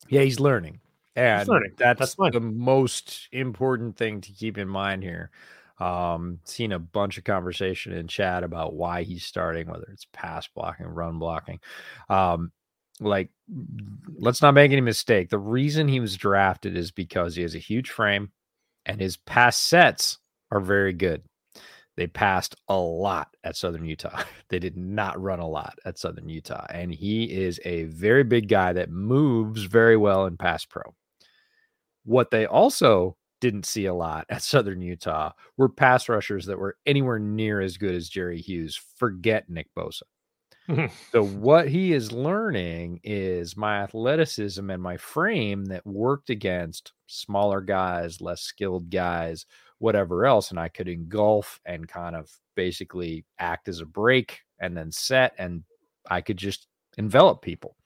[0.08, 0.80] Yeah, he's learning.
[1.16, 1.72] And he's learning.
[1.76, 5.30] that's, that's the most important thing to keep in mind here.
[5.80, 10.48] Um, seen a bunch of conversation in chat about why he's starting, whether it's pass
[10.48, 11.60] blocking, run blocking.
[12.08, 12.50] Um,
[13.00, 13.30] like
[14.18, 15.30] let's not make any mistake.
[15.30, 18.30] The reason he was drafted is because he has a huge frame
[18.86, 20.18] and his pass sets
[20.50, 21.22] are very good.
[21.96, 24.22] They passed a lot at Southern Utah.
[24.50, 26.64] They did not run a lot at Southern Utah.
[26.70, 30.94] And he is a very big guy that moves very well in pass pro.
[32.06, 36.76] What they also didn't see a lot at Southern Utah were pass rushers that were
[36.86, 38.80] anywhere near as good as Jerry Hughes.
[38.96, 40.04] Forget Nick Bosa.
[41.12, 47.60] so what he is learning is my athleticism and my frame that worked against smaller
[47.60, 49.46] guys, less skilled guys,
[49.78, 54.76] whatever else, and I could engulf and kind of basically act as a break and
[54.76, 55.62] then set, and
[56.10, 56.66] I could just
[56.98, 57.76] envelop people.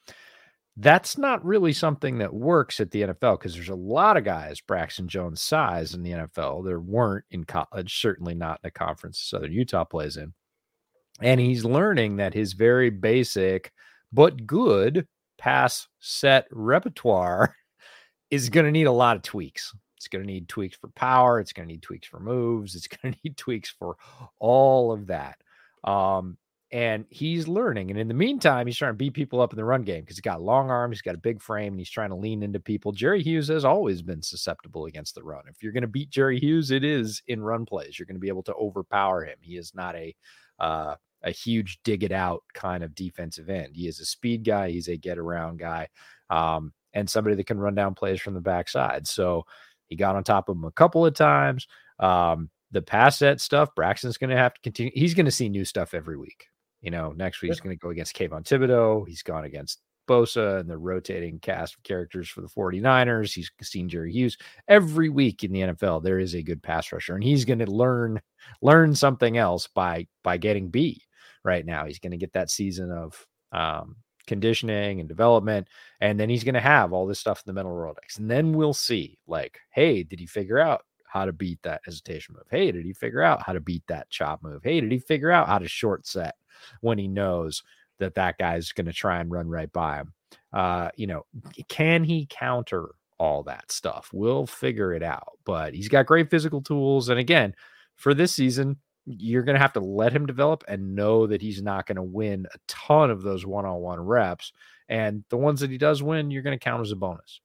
[0.77, 4.61] That's not really something that works at the NFL because there's a lot of guys
[4.61, 6.65] Braxton Jones size in the NFL.
[6.65, 10.33] There weren't in college, certainly not in the conference Southern Utah plays in.
[11.21, 13.73] And he's learning that his very basic
[14.13, 15.07] but good
[15.39, 17.55] pass set repertoire
[18.31, 19.75] is going to need a lot of tweaks.
[19.97, 21.39] It's going to need tweaks for power.
[21.39, 22.75] It's going to need tweaks for moves.
[22.75, 23.97] It's going to need tweaks for
[24.39, 25.37] all of that.
[25.85, 26.39] Um,
[26.73, 27.91] and he's learning.
[27.91, 30.17] And in the meantime, he's trying to beat people up in the run game because
[30.17, 32.59] he's got long arms, he's got a big frame, and he's trying to lean into
[32.59, 32.93] people.
[32.93, 35.43] Jerry Hughes has always been susceptible against the run.
[35.49, 37.99] If you're going to beat Jerry Hughes, it is in run plays.
[37.99, 39.37] You're going to be able to overpower him.
[39.43, 40.17] He is not a
[40.59, 43.75] uh, a huge dig it out kind of defensive end.
[43.75, 44.71] He is a speed guy.
[44.71, 45.89] He's a get around guy,
[46.31, 49.07] um, and somebody that can run down plays from the backside.
[49.07, 49.45] So
[49.89, 51.67] he got on top of him a couple of times.
[51.99, 54.93] Um, the pass set stuff, Braxton's going to have to continue.
[54.95, 56.47] He's going to see new stuff every week.
[56.81, 59.07] You know, next week he's going to go against Kayvon Thibodeaux.
[59.07, 63.35] He's gone against Bosa and the rotating cast of characters for the 49ers.
[63.35, 64.37] He's seen Jerry Hughes
[64.69, 66.03] every week in the NFL.
[66.03, 68.21] There is a good pass rusher, and he's going to learn
[68.61, 71.03] learn something else by by getting beat
[71.45, 71.87] right now.
[71.87, 73.97] He's going to get that season of um,
[74.27, 75.69] conditioning and development,
[76.01, 78.19] and then he's going to have all this stuff in the mental Rolodex.
[78.19, 82.35] And then we'll see, like, hey, did he figure out how to beat that hesitation
[82.35, 82.47] move?
[82.51, 84.63] Hey, did he figure out how to beat that chop move?
[84.65, 86.35] Hey, did he figure out how to short set
[86.81, 87.63] when he knows
[88.03, 90.13] that that guy's going to try and run right by him?
[90.53, 91.25] Uh, you know,
[91.69, 94.11] can he counter all that stuff?
[94.13, 95.39] We'll figure it out.
[95.45, 97.55] But he's got great physical tools, and again,
[97.97, 98.77] for this season,
[99.07, 102.03] you're going to have to let him develop and know that he's not going to
[102.03, 104.53] win a ton of those one-on-one reps
[104.89, 107.41] and the ones that he does win you're going to count as a bonus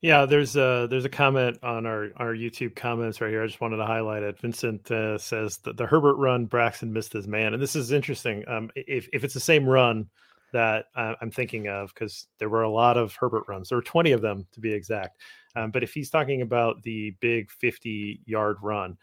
[0.00, 3.42] yeah there's a there's a comment on our our youtube comments right here.
[3.42, 4.38] I just wanted to highlight it.
[4.38, 7.54] Vincent uh, says that the herbert run braxton missed his man.
[7.54, 8.44] And this is interesting.
[8.48, 10.08] Um, if, if it's the same run
[10.50, 13.68] that uh, i'm thinking of because there were a lot of herbert runs.
[13.68, 15.20] There were 20 of them to be exact.
[15.56, 18.96] Um, but if he's talking about the big 50 yard run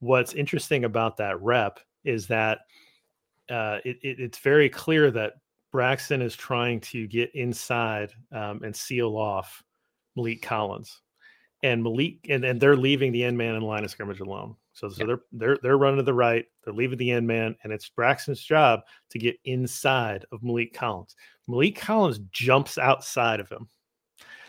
[0.00, 2.60] what's interesting about that rep is that
[3.50, 5.34] uh, it, it, it's very clear that
[5.72, 9.62] Braxton is trying to get inside um, and seal off
[10.16, 11.00] Maliek Collins,
[11.62, 14.56] and Maliek and, and they're leaving the end man in line of scrimmage alone.
[14.72, 17.72] So, so they're they're they're running to the right, they're leaving the end man, and
[17.72, 21.16] it's Braxton's job to get inside of Maliek Collins.
[21.48, 23.68] Maliek Collins jumps outside of him,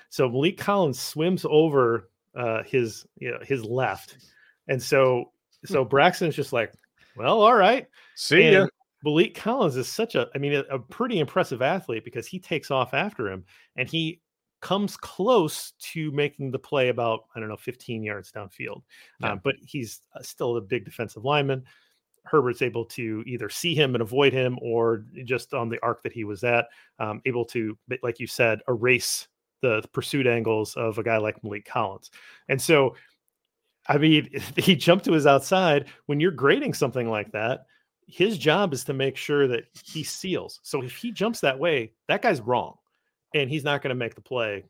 [0.10, 4.18] so Maliek Collins swims over uh, his you know his left,
[4.68, 5.32] and so
[5.66, 6.74] so Braxton's just like,
[7.16, 7.88] well, all right.
[8.16, 8.68] See and ya.
[9.06, 12.72] Maliek Collins is such a, I mean, a, a, pretty impressive athlete because he takes
[12.72, 13.46] off after him
[13.76, 14.22] and he
[14.62, 18.82] comes close to making the play about, I don't know, 15 yards downfield.
[19.20, 19.34] Yeah.
[19.34, 21.64] Uh, but he's uh, still a big defensive lineman.
[22.26, 26.12] Herbert's able to either see him and avoid him or just on the arc that
[26.12, 26.68] he was at,
[27.00, 29.28] um, able to, like you said, erase
[29.62, 32.12] the pursuit angles of a guy like Maliek Collins.
[32.50, 32.96] And so
[33.88, 35.88] I mean, he jumped to his outside.
[36.06, 37.66] When you're grading something like that,
[38.08, 40.60] his job is to make sure that he seals.
[40.64, 42.76] So if he jumps that way, that guy's wrong,
[43.34, 44.64] and he's not going to make the play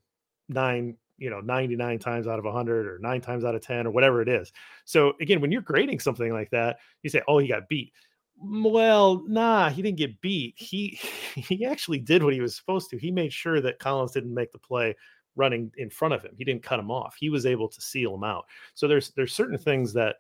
[0.49, 3.91] nine, you know, 99 times out of 100 or nine times out of 10 or
[3.91, 4.51] whatever it is.
[4.85, 7.93] So again, when you're grading something like that, you say, "Oh, he got beat."
[8.39, 10.55] Well, nah, he didn't get beat.
[10.57, 10.99] He
[11.35, 12.97] he actually did what he was supposed to.
[12.97, 14.95] He made sure that Collins didn't make the play
[15.35, 16.33] running in front of him.
[16.37, 17.15] He didn't cut him off.
[17.19, 18.45] He was able to seal him out.
[18.73, 20.17] So there's there's certain things that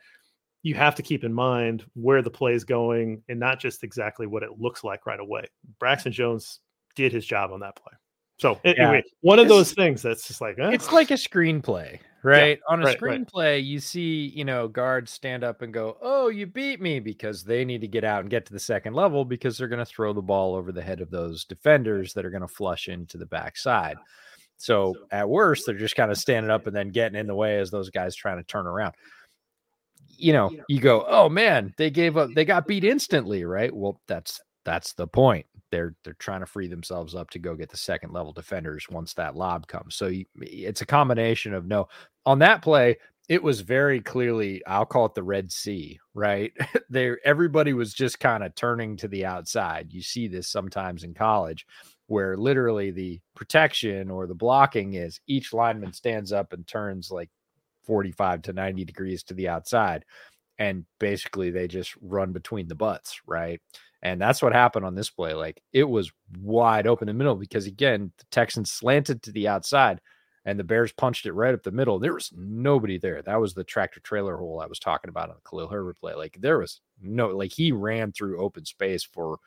[0.63, 4.27] you have to keep in mind where the play is going and not just exactly
[4.27, 5.45] what it looks like right away.
[5.79, 6.59] Braxton Jones
[6.95, 7.93] did his job on that play.
[8.37, 9.11] So anyway, yeah.
[9.21, 10.69] one of those things that's just like eh.
[10.69, 12.59] it's like a screenplay, right?
[12.59, 13.63] Yeah, on a right, screenplay, right.
[13.63, 17.65] you see, you know, guards stand up and go, "Oh, you beat me," because they
[17.65, 20.13] need to get out and get to the second level because they're going to throw
[20.13, 23.25] the ball over the head of those defenders that are going to flush into the
[23.25, 23.97] backside.
[24.57, 27.57] So at worst, they're just kind of standing up and then getting in the way
[27.59, 28.93] as those guys trying to turn around.
[30.15, 33.75] You know, you go, oh man, they gave up, they got beat instantly, right?
[33.75, 35.45] Well, that's that's the point.
[35.71, 39.13] They're they're trying to free themselves up to go get the second level defenders once
[39.13, 39.95] that lob comes.
[39.95, 41.87] So you, it's a combination of no
[42.25, 42.97] on that play.
[43.29, 46.53] It was very clearly, I'll call it the Red Sea, right?
[46.89, 49.91] there, everybody was just kind of turning to the outside.
[49.91, 51.65] You see this sometimes in college,
[52.05, 57.29] where literally the protection or the blocking is each lineman stands up and turns like
[57.83, 60.05] 45 to 90 degrees to the outside
[60.59, 63.61] and basically they just run between the butts, right?
[64.03, 65.33] And that's what happened on this play.
[65.33, 69.47] Like it was wide open in the middle because again, the Texans slanted to the
[69.47, 70.01] outside
[70.45, 71.99] and the Bears punched it right up the middle.
[71.99, 73.21] There was nobody there.
[73.21, 76.13] That was the tractor trailer hole I was talking about on the Khalil Herbert play.
[76.13, 79.39] Like there was no like he ran through open space for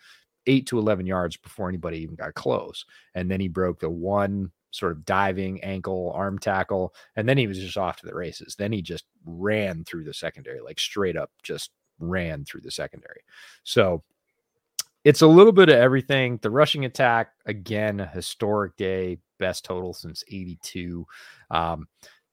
[0.46, 2.84] eight to eleven yards before anybody even got close.
[3.14, 7.46] And then he broke the one sort of diving ankle arm tackle and then he
[7.46, 11.16] was just off to the races then he just ran through the secondary like straight
[11.16, 13.20] up just ran through the secondary
[13.64, 14.02] so
[15.04, 19.94] it's a little bit of everything the rushing attack again a historic day best total
[19.94, 21.06] since 82
[21.50, 21.88] um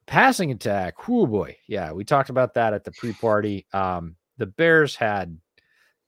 [0.06, 4.96] passing attack oh boy yeah we talked about that at the pre-party um the bears
[4.96, 5.38] had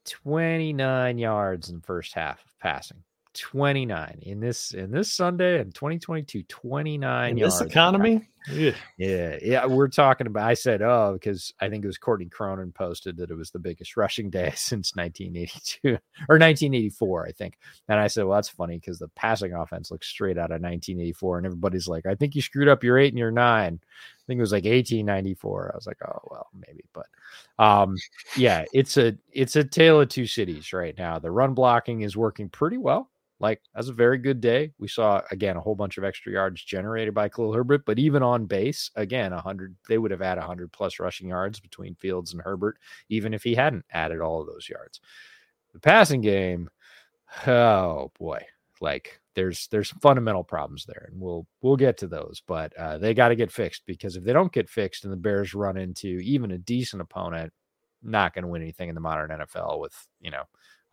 [0.06, 3.04] 29 yards in the first half of passing
[3.34, 8.72] 29 in this in this Sunday in 2022 29 in this economy yeah.
[8.98, 12.72] yeah yeah we're talking about I said oh because I think it was Courtney Cronin
[12.72, 15.90] posted that it was the biggest rushing day since 1982
[16.30, 17.58] or 1984 I think.
[17.88, 21.38] And I said well that's funny because the passing offense looks straight out of 1984
[21.38, 24.38] and everybody's like I think you screwed up your 8 and your 9 I think
[24.38, 27.08] it was like 1894 I was like oh well maybe but
[27.64, 27.96] um
[28.38, 31.20] yeah it's a it's a tale of two cities right now.
[31.20, 33.10] The run blocking is working pretty well
[33.40, 34.72] like that's a very good day.
[34.80, 38.22] We saw again a whole bunch of extra yards generated by Khalil Herbert, but even
[38.22, 42.42] on base, again, hundred they would have had hundred plus rushing yards between Fields and
[42.42, 42.78] Herbert,
[43.10, 45.00] even if he hadn't added all of those yards.
[45.74, 46.70] The passing game,
[47.48, 48.46] oh boy,
[48.82, 53.14] like there's there's fundamental problems there, and we'll we'll get to those, but uh, they
[53.14, 56.20] got to get fixed because if they don't get fixed and the Bears run into
[56.20, 57.54] even a decent opponent,
[58.04, 60.44] not going to win anything in the modern NFL with you know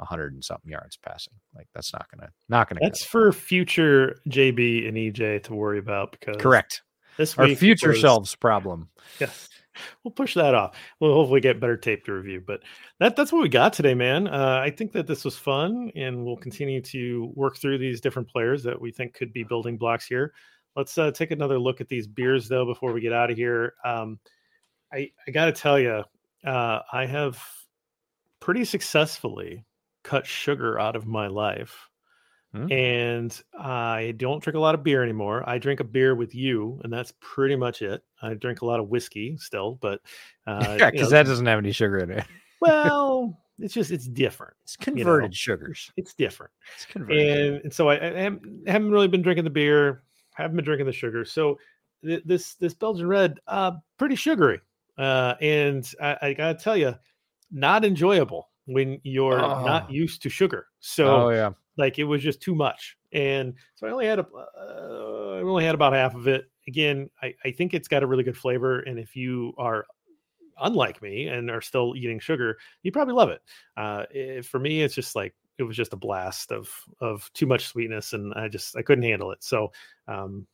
[0.01, 1.35] hundred and something yards passing.
[1.55, 2.81] Like that's not gonna not gonna.
[2.83, 6.83] That's for future JB and EJ to worry about because correct.
[7.17, 8.89] This our future was, selves problem.
[9.21, 9.49] Yes,
[10.03, 10.77] we'll push that off.
[11.01, 12.43] We'll hopefully get better tape to review.
[12.47, 12.61] But
[12.99, 14.27] that that's what we got today, man.
[14.27, 18.29] Uh, I think that this was fun, and we'll continue to work through these different
[18.29, 20.35] players that we think could be building blocks here.
[20.75, 23.75] Let's uh, take another look at these beers though before we get out of here.
[23.85, 24.19] Um,
[24.93, 26.03] I I got to tell you,
[26.45, 27.43] uh, I have
[28.41, 29.65] pretty successfully
[30.07, 31.91] cut sugar out of my life.
[32.53, 32.73] Hmm.
[32.73, 35.47] And I don't drink a lot of beer anymore.
[35.49, 38.05] I drink a beer with you, and that's pretty much it.
[38.23, 40.01] I drink a lot of whiskey still, but
[40.47, 42.25] uh, yeah, because that doesn't have any sugar in it.
[42.61, 44.55] well, it's just it's different.
[44.63, 45.33] It's converted you know?
[45.33, 45.93] sugars.
[45.97, 46.53] It's different.
[46.77, 47.39] It's converted.
[47.39, 48.31] And, and so I, I,
[48.67, 50.05] haven't really been drinking the beer.
[50.35, 51.25] Haven't been drinking the sugar.
[51.25, 51.59] So
[52.05, 54.61] th- this this Belgian red, uh, pretty sugary.
[54.97, 56.95] Uh, and I, I gotta tell you,
[57.51, 59.65] not enjoyable when you're oh.
[59.65, 60.67] not used to sugar.
[60.81, 61.51] So oh, yeah.
[61.77, 62.97] like it was just too much.
[63.13, 66.51] And so I only had a, uh, I only had about half of it.
[66.69, 68.81] Again, I, I think it's got a really good flavor.
[68.81, 69.87] And if you are
[70.61, 73.41] unlike me and are still eating sugar, you probably love it.
[73.77, 77.47] Uh, it, for me, it's just like it was just a blast of of too
[77.47, 79.43] much sweetness, and I just I couldn't handle it.
[79.43, 79.73] So
[80.09, 80.47] um,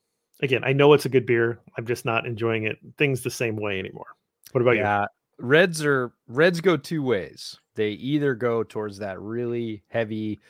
[0.42, 1.60] again, I know it's a good beer.
[1.76, 4.16] I'm just not enjoying it things the same way anymore.
[4.52, 5.46] What about yeah, you?
[5.46, 7.58] Reds are reds go two ways.
[7.74, 10.40] They either go towards that really heavy,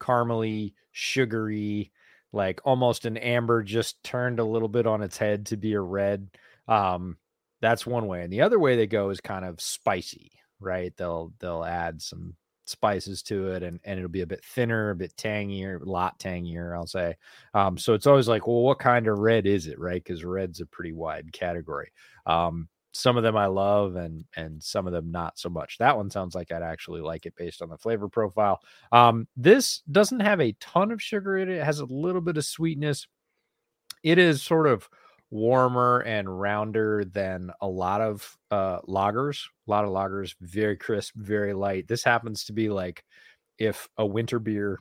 [0.00, 1.92] caramely, sugary,
[2.32, 5.80] like almost an amber just turned a little bit on its head to be a
[5.80, 6.28] red.
[6.66, 7.16] Um,
[7.60, 8.22] that's one way.
[8.22, 10.92] And the other way they go is kind of spicy, right?
[10.96, 14.96] They'll they'll add some spices to it and, and it'll be a bit thinner, a
[14.96, 17.16] bit tangier, a lot tangier, I'll say.
[17.54, 20.02] Um, so it's always like, well, what kind of red is it, right?
[20.02, 21.92] Because red's a pretty wide category.
[22.26, 25.78] Um, some of them I love and and some of them not so much.
[25.78, 28.60] That one sounds like I'd actually like it based on the flavor profile.
[28.92, 31.58] Um, this doesn't have a ton of sugar in it.
[31.58, 33.06] It has a little bit of sweetness.
[34.02, 34.88] It is sort of
[35.30, 39.44] warmer and rounder than a lot of uh lagers.
[39.66, 41.88] A lot of lagers, very crisp, very light.
[41.88, 43.04] This happens to be like
[43.58, 44.80] if a winter beer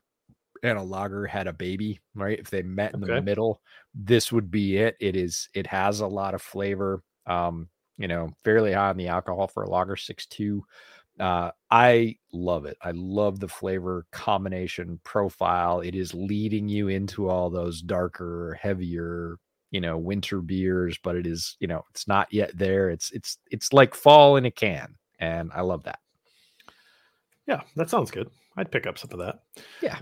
[0.63, 2.39] and a lager had a baby, right?
[2.39, 3.15] If they met in okay.
[3.15, 3.61] the middle,
[3.93, 4.95] this would be it.
[4.99, 7.03] It is it has a lot of flavor.
[7.25, 7.67] Um,
[7.97, 10.63] you know, fairly high on the alcohol for a lager six two.
[11.19, 12.77] Uh, I love it.
[12.81, 15.79] I love the flavor combination profile.
[15.79, 19.37] It is leading you into all those darker, heavier,
[19.71, 22.89] you know, winter beers, but it is, you know, it's not yet there.
[22.89, 25.99] It's it's it's like fall in a can, and I love that.
[27.47, 28.29] Yeah, that sounds good.
[28.55, 29.39] I'd pick up some of that.
[29.81, 29.99] Yeah.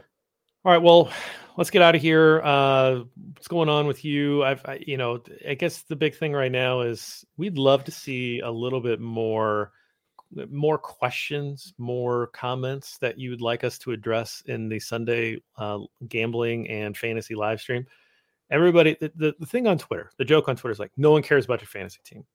[0.65, 0.81] All right.
[0.81, 1.11] Well,
[1.57, 2.41] let's get out of here.
[2.43, 3.01] Uh,
[3.35, 4.43] what's going on with you?
[4.43, 7.91] I've, I, you know, I guess the big thing right now is we'd love to
[7.91, 9.73] see a little bit more,
[10.49, 15.81] more questions, more comments that you would like us to address in the Sunday uh,
[16.07, 17.85] gambling and fantasy live stream.
[18.49, 21.21] Everybody, the, the, the thing on Twitter, the joke on Twitter is like, no one
[21.21, 22.25] cares about your fantasy team.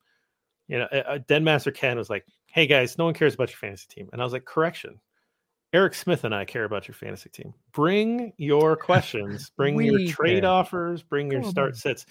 [0.68, 3.88] You know, uh, Denmaster Ken was like, hey guys, no one cares about your fantasy
[3.88, 4.08] team.
[4.12, 5.00] And I was like, correction
[5.72, 7.54] Eric Smith and I care about your fantasy team.
[7.72, 10.50] Bring your questions, bring your trade care.
[10.50, 12.06] offers, bring your start sits.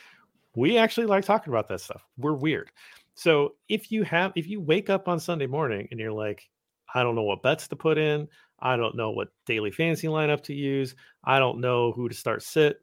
[0.56, 2.06] We actually like talking about that stuff.
[2.18, 2.72] We're weird.
[3.16, 6.50] So if you have if you wake up on Sunday morning and you're like,
[6.94, 8.28] I don't know what bets to put in,
[8.60, 12.44] I don't know what daily fantasy lineup to use, I don't know who to start
[12.44, 12.78] sit,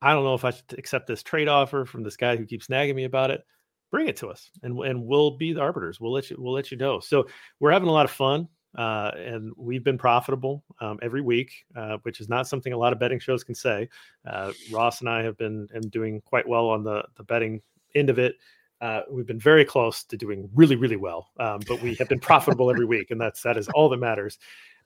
[0.00, 2.68] I don't know if I should accept this trade offer from this guy who keeps
[2.68, 3.42] nagging me about it.
[3.90, 6.00] Bring it to us, and and we'll be the arbiters.
[6.00, 7.00] We'll let you we'll let you know.
[7.00, 7.26] So
[7.60, 11.98] we're having a lot of fun uh, and we've been profitable um, every week, uh,
[12.02, 13.88] which is not something a lot of betting shows can say.
[14.26, 17.60] Uh, Ross and I have been doing quite well on the the betting
[17.94, 18.36] end of it.
[18.80, 22.18] Uh, we've been very close to doing really, really well, um, but we have been
[22.18, 24.38] profitable every week, and that's that is all that matters.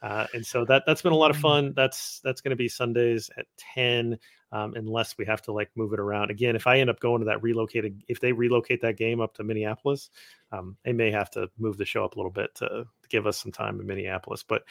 [0.07, 1.43] Uh, and so that that's been a lot of mm-hmm.
[1.67, 1.73] fun.
[1.75, 4.17] That's that's going to be Sundays at ten,
[4.53, 6.31] um, unless we have to like move it around.
[6.31, 9.35] Again, if I end up going to that relocated, if they relocate that game up
[9.35, 10.11] to Minneapolis,
[10.53, 13.27] um, they may have to move the show up a little bit to, to give
[13.27, 14.45] us some time in Minneapolis.
[14.45, 14.63] But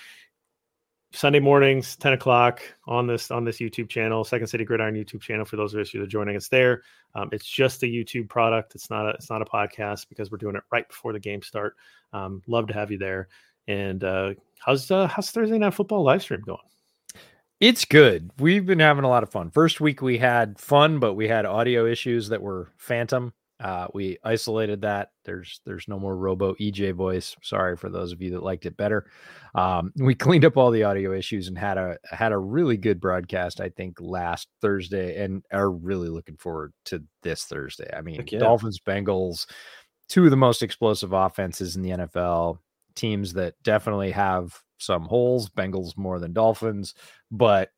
[1.11, 5.43] Sunday mornings, 10 o'clock on this on this YouTube channel, Second City Gridiron YouTube channel.
[5.43, 6.83] For those of us who are joining us there,
[7.13, 8.73] um, it's just a YouTube product.
[8.73, 11.41] It's not a it's not a podcast because we're doing it right before the game
[11.41, 11.75] start.
[12.13, 13.27] Um, love to have you there.
[13.67, 16.59] And uh, how's uh, how's Thursday night football live stream going?
[17.59, 18.31] It's good.
[18.37, 19.49] We've been having a lot of fun.
[19.49, 23.33] First week we had fun, but we had audio issues that were phantom.
[23.61, 25.11] Uh, we isolated that.
[25.23, 27.35] There's there's no more Robo EJ voice.
[27.41, 29.09] Sorry for those of you that liked it better.
[29.55, 32.99] Um, we cleaned up all the audio issues and had a had a really good
[32.99, 33.61] broadcast.
[33.61, 37.89] I think last Thursday, and are really looking forward to this Thursday.
[37.95, 38.39] I mean, yeah.
[38.39, 39.45] Dolphins Bengals,
[40.09, 42.59] two of the most explosive offenses in the NFL
[42.95, 46.93] teams that definitely have some holes, Bengals more than Dolphins,
[47.31, 47.69] but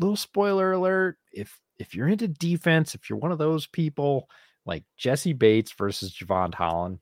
[0.00, 4.28] little spoiler alert, if if you're into defense, if you're one of those people
[4.64, 7.00] like Jessie Bates versus Jevon Holland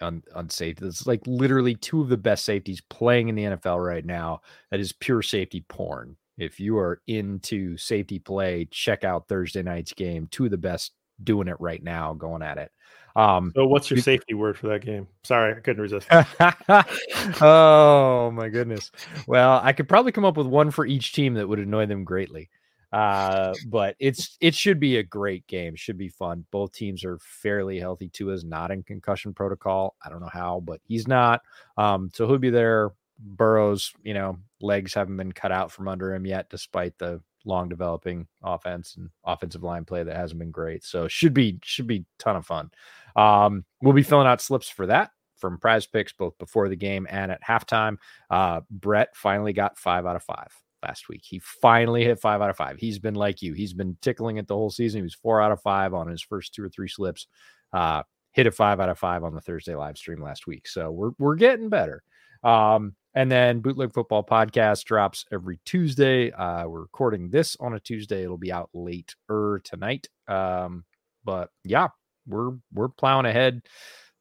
[0.00, 3.84] on, on safety, it's like literally two of the best safeties playing in the NFL
[3.84, 4.40] right now.
[4.70, 6.16] That is pure safety porn.
[6.38, 10.28] If you are into safety play, check out Thursday night's game.
[10.30, 12.70] Two of the best doing it right now, going at it.
[13.16, 15.06] Um, so, what's your safety word for that game?
[15.22, 16.08] Sorry, I couldn't resist.
[17.42, 18.90] oh my goodness.
[19.26, 22.04] Well, I could probably come up with one for each team that would annoy them
[22.04, 22.50] greatly.
[22.94, 25.74] Uh, but it's it should be a great game.
[25.74, 26.44] Should be fun.
[26.52, 28.08] Both teams are fairly healthy.
[28.08, 29.96] Tua's not in concussion protocol.
[30.04, 31.42] I don't know how, but he's not.
[31.76, 32.92] Um, so he'll be there.
[33.18, 37.68] Burrow's, you know, legs haven't been cut out from under him yet, despite the long
[37.68, 40.84] developing offense and offensive line play that hasn't been great.
[40.84, 42.70] So should be should be ton of fun.
[43.16, 47.30] Um, we'll be filling out slips for that from PrizePicks both before the game and
[47.30, 47.96] at halftime.
[48.30, 50.48] Uh, Brett finally got five out of five
[50.82, 51.22] last week.
[51.24, 52.78] He finally hit five out of five.
[52.78, 53.52] He's been like you.
[53.52, 54.98] He's been tickling it the whole season.
[54.98, 57.26] He was four out of five on his first two or three slips.
[57.72, 58.02] Uh,
[58.32, 60.66] hit a five out of five on the Thursday live stream last week.
[60.68, 62.02] So we're we're getting better.
[62.42, 66.32] Um, and then Bootleg Football Podcast drops every Tuesday.
[66.32, 68.24] Uh, we're recording this on a Tuesday.
[68.24, 70.08] It'll be out later tonight.
[70.26, 70.84] Um,
[71.24, 71.88] but yeah,
[72.26, 73.62] we're we're plowing ahead.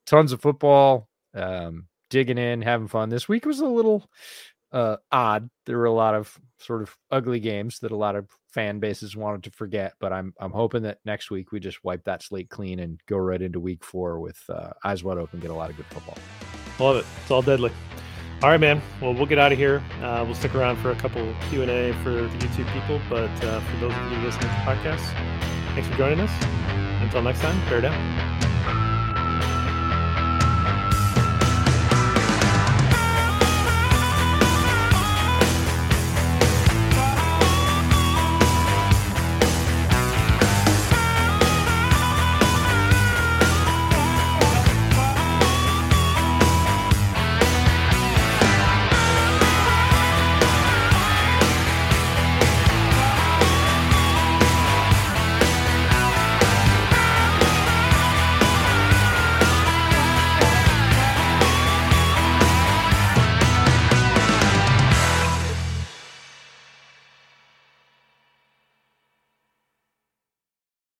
[0.05, 3.09] Tons of football, um, digging in, having fun.
[3.09, 4.09] This week was a little
[4.71, 5.49] uh, odd.
[5.65, 9.15] There were a lot of sort of ugly games that a lot of fan bases
[9.15, 9.93] wanted to forget.
[9.99, 13.17] But I'm I'm hoping that next week we just wipe that slate clean and go
[13.17, 16.17] right into week four with uh, eyes wide open, get a lot of good football.
[16.79, 17.05] Love it.
[17.21, 17.71] It's all deadly.
[18.41, 18.81] All right, man.
[19.01, 19.81] Well, we'll get out of here.
[20.01, 23.29] Uh, we'll stick around for a couple Q and A for the YouTube people, but
[23.45, 26.82] uh, for those of you listening to the podcast, thanks for joining us.
[27.03, 28.52] Until next time, Bear down.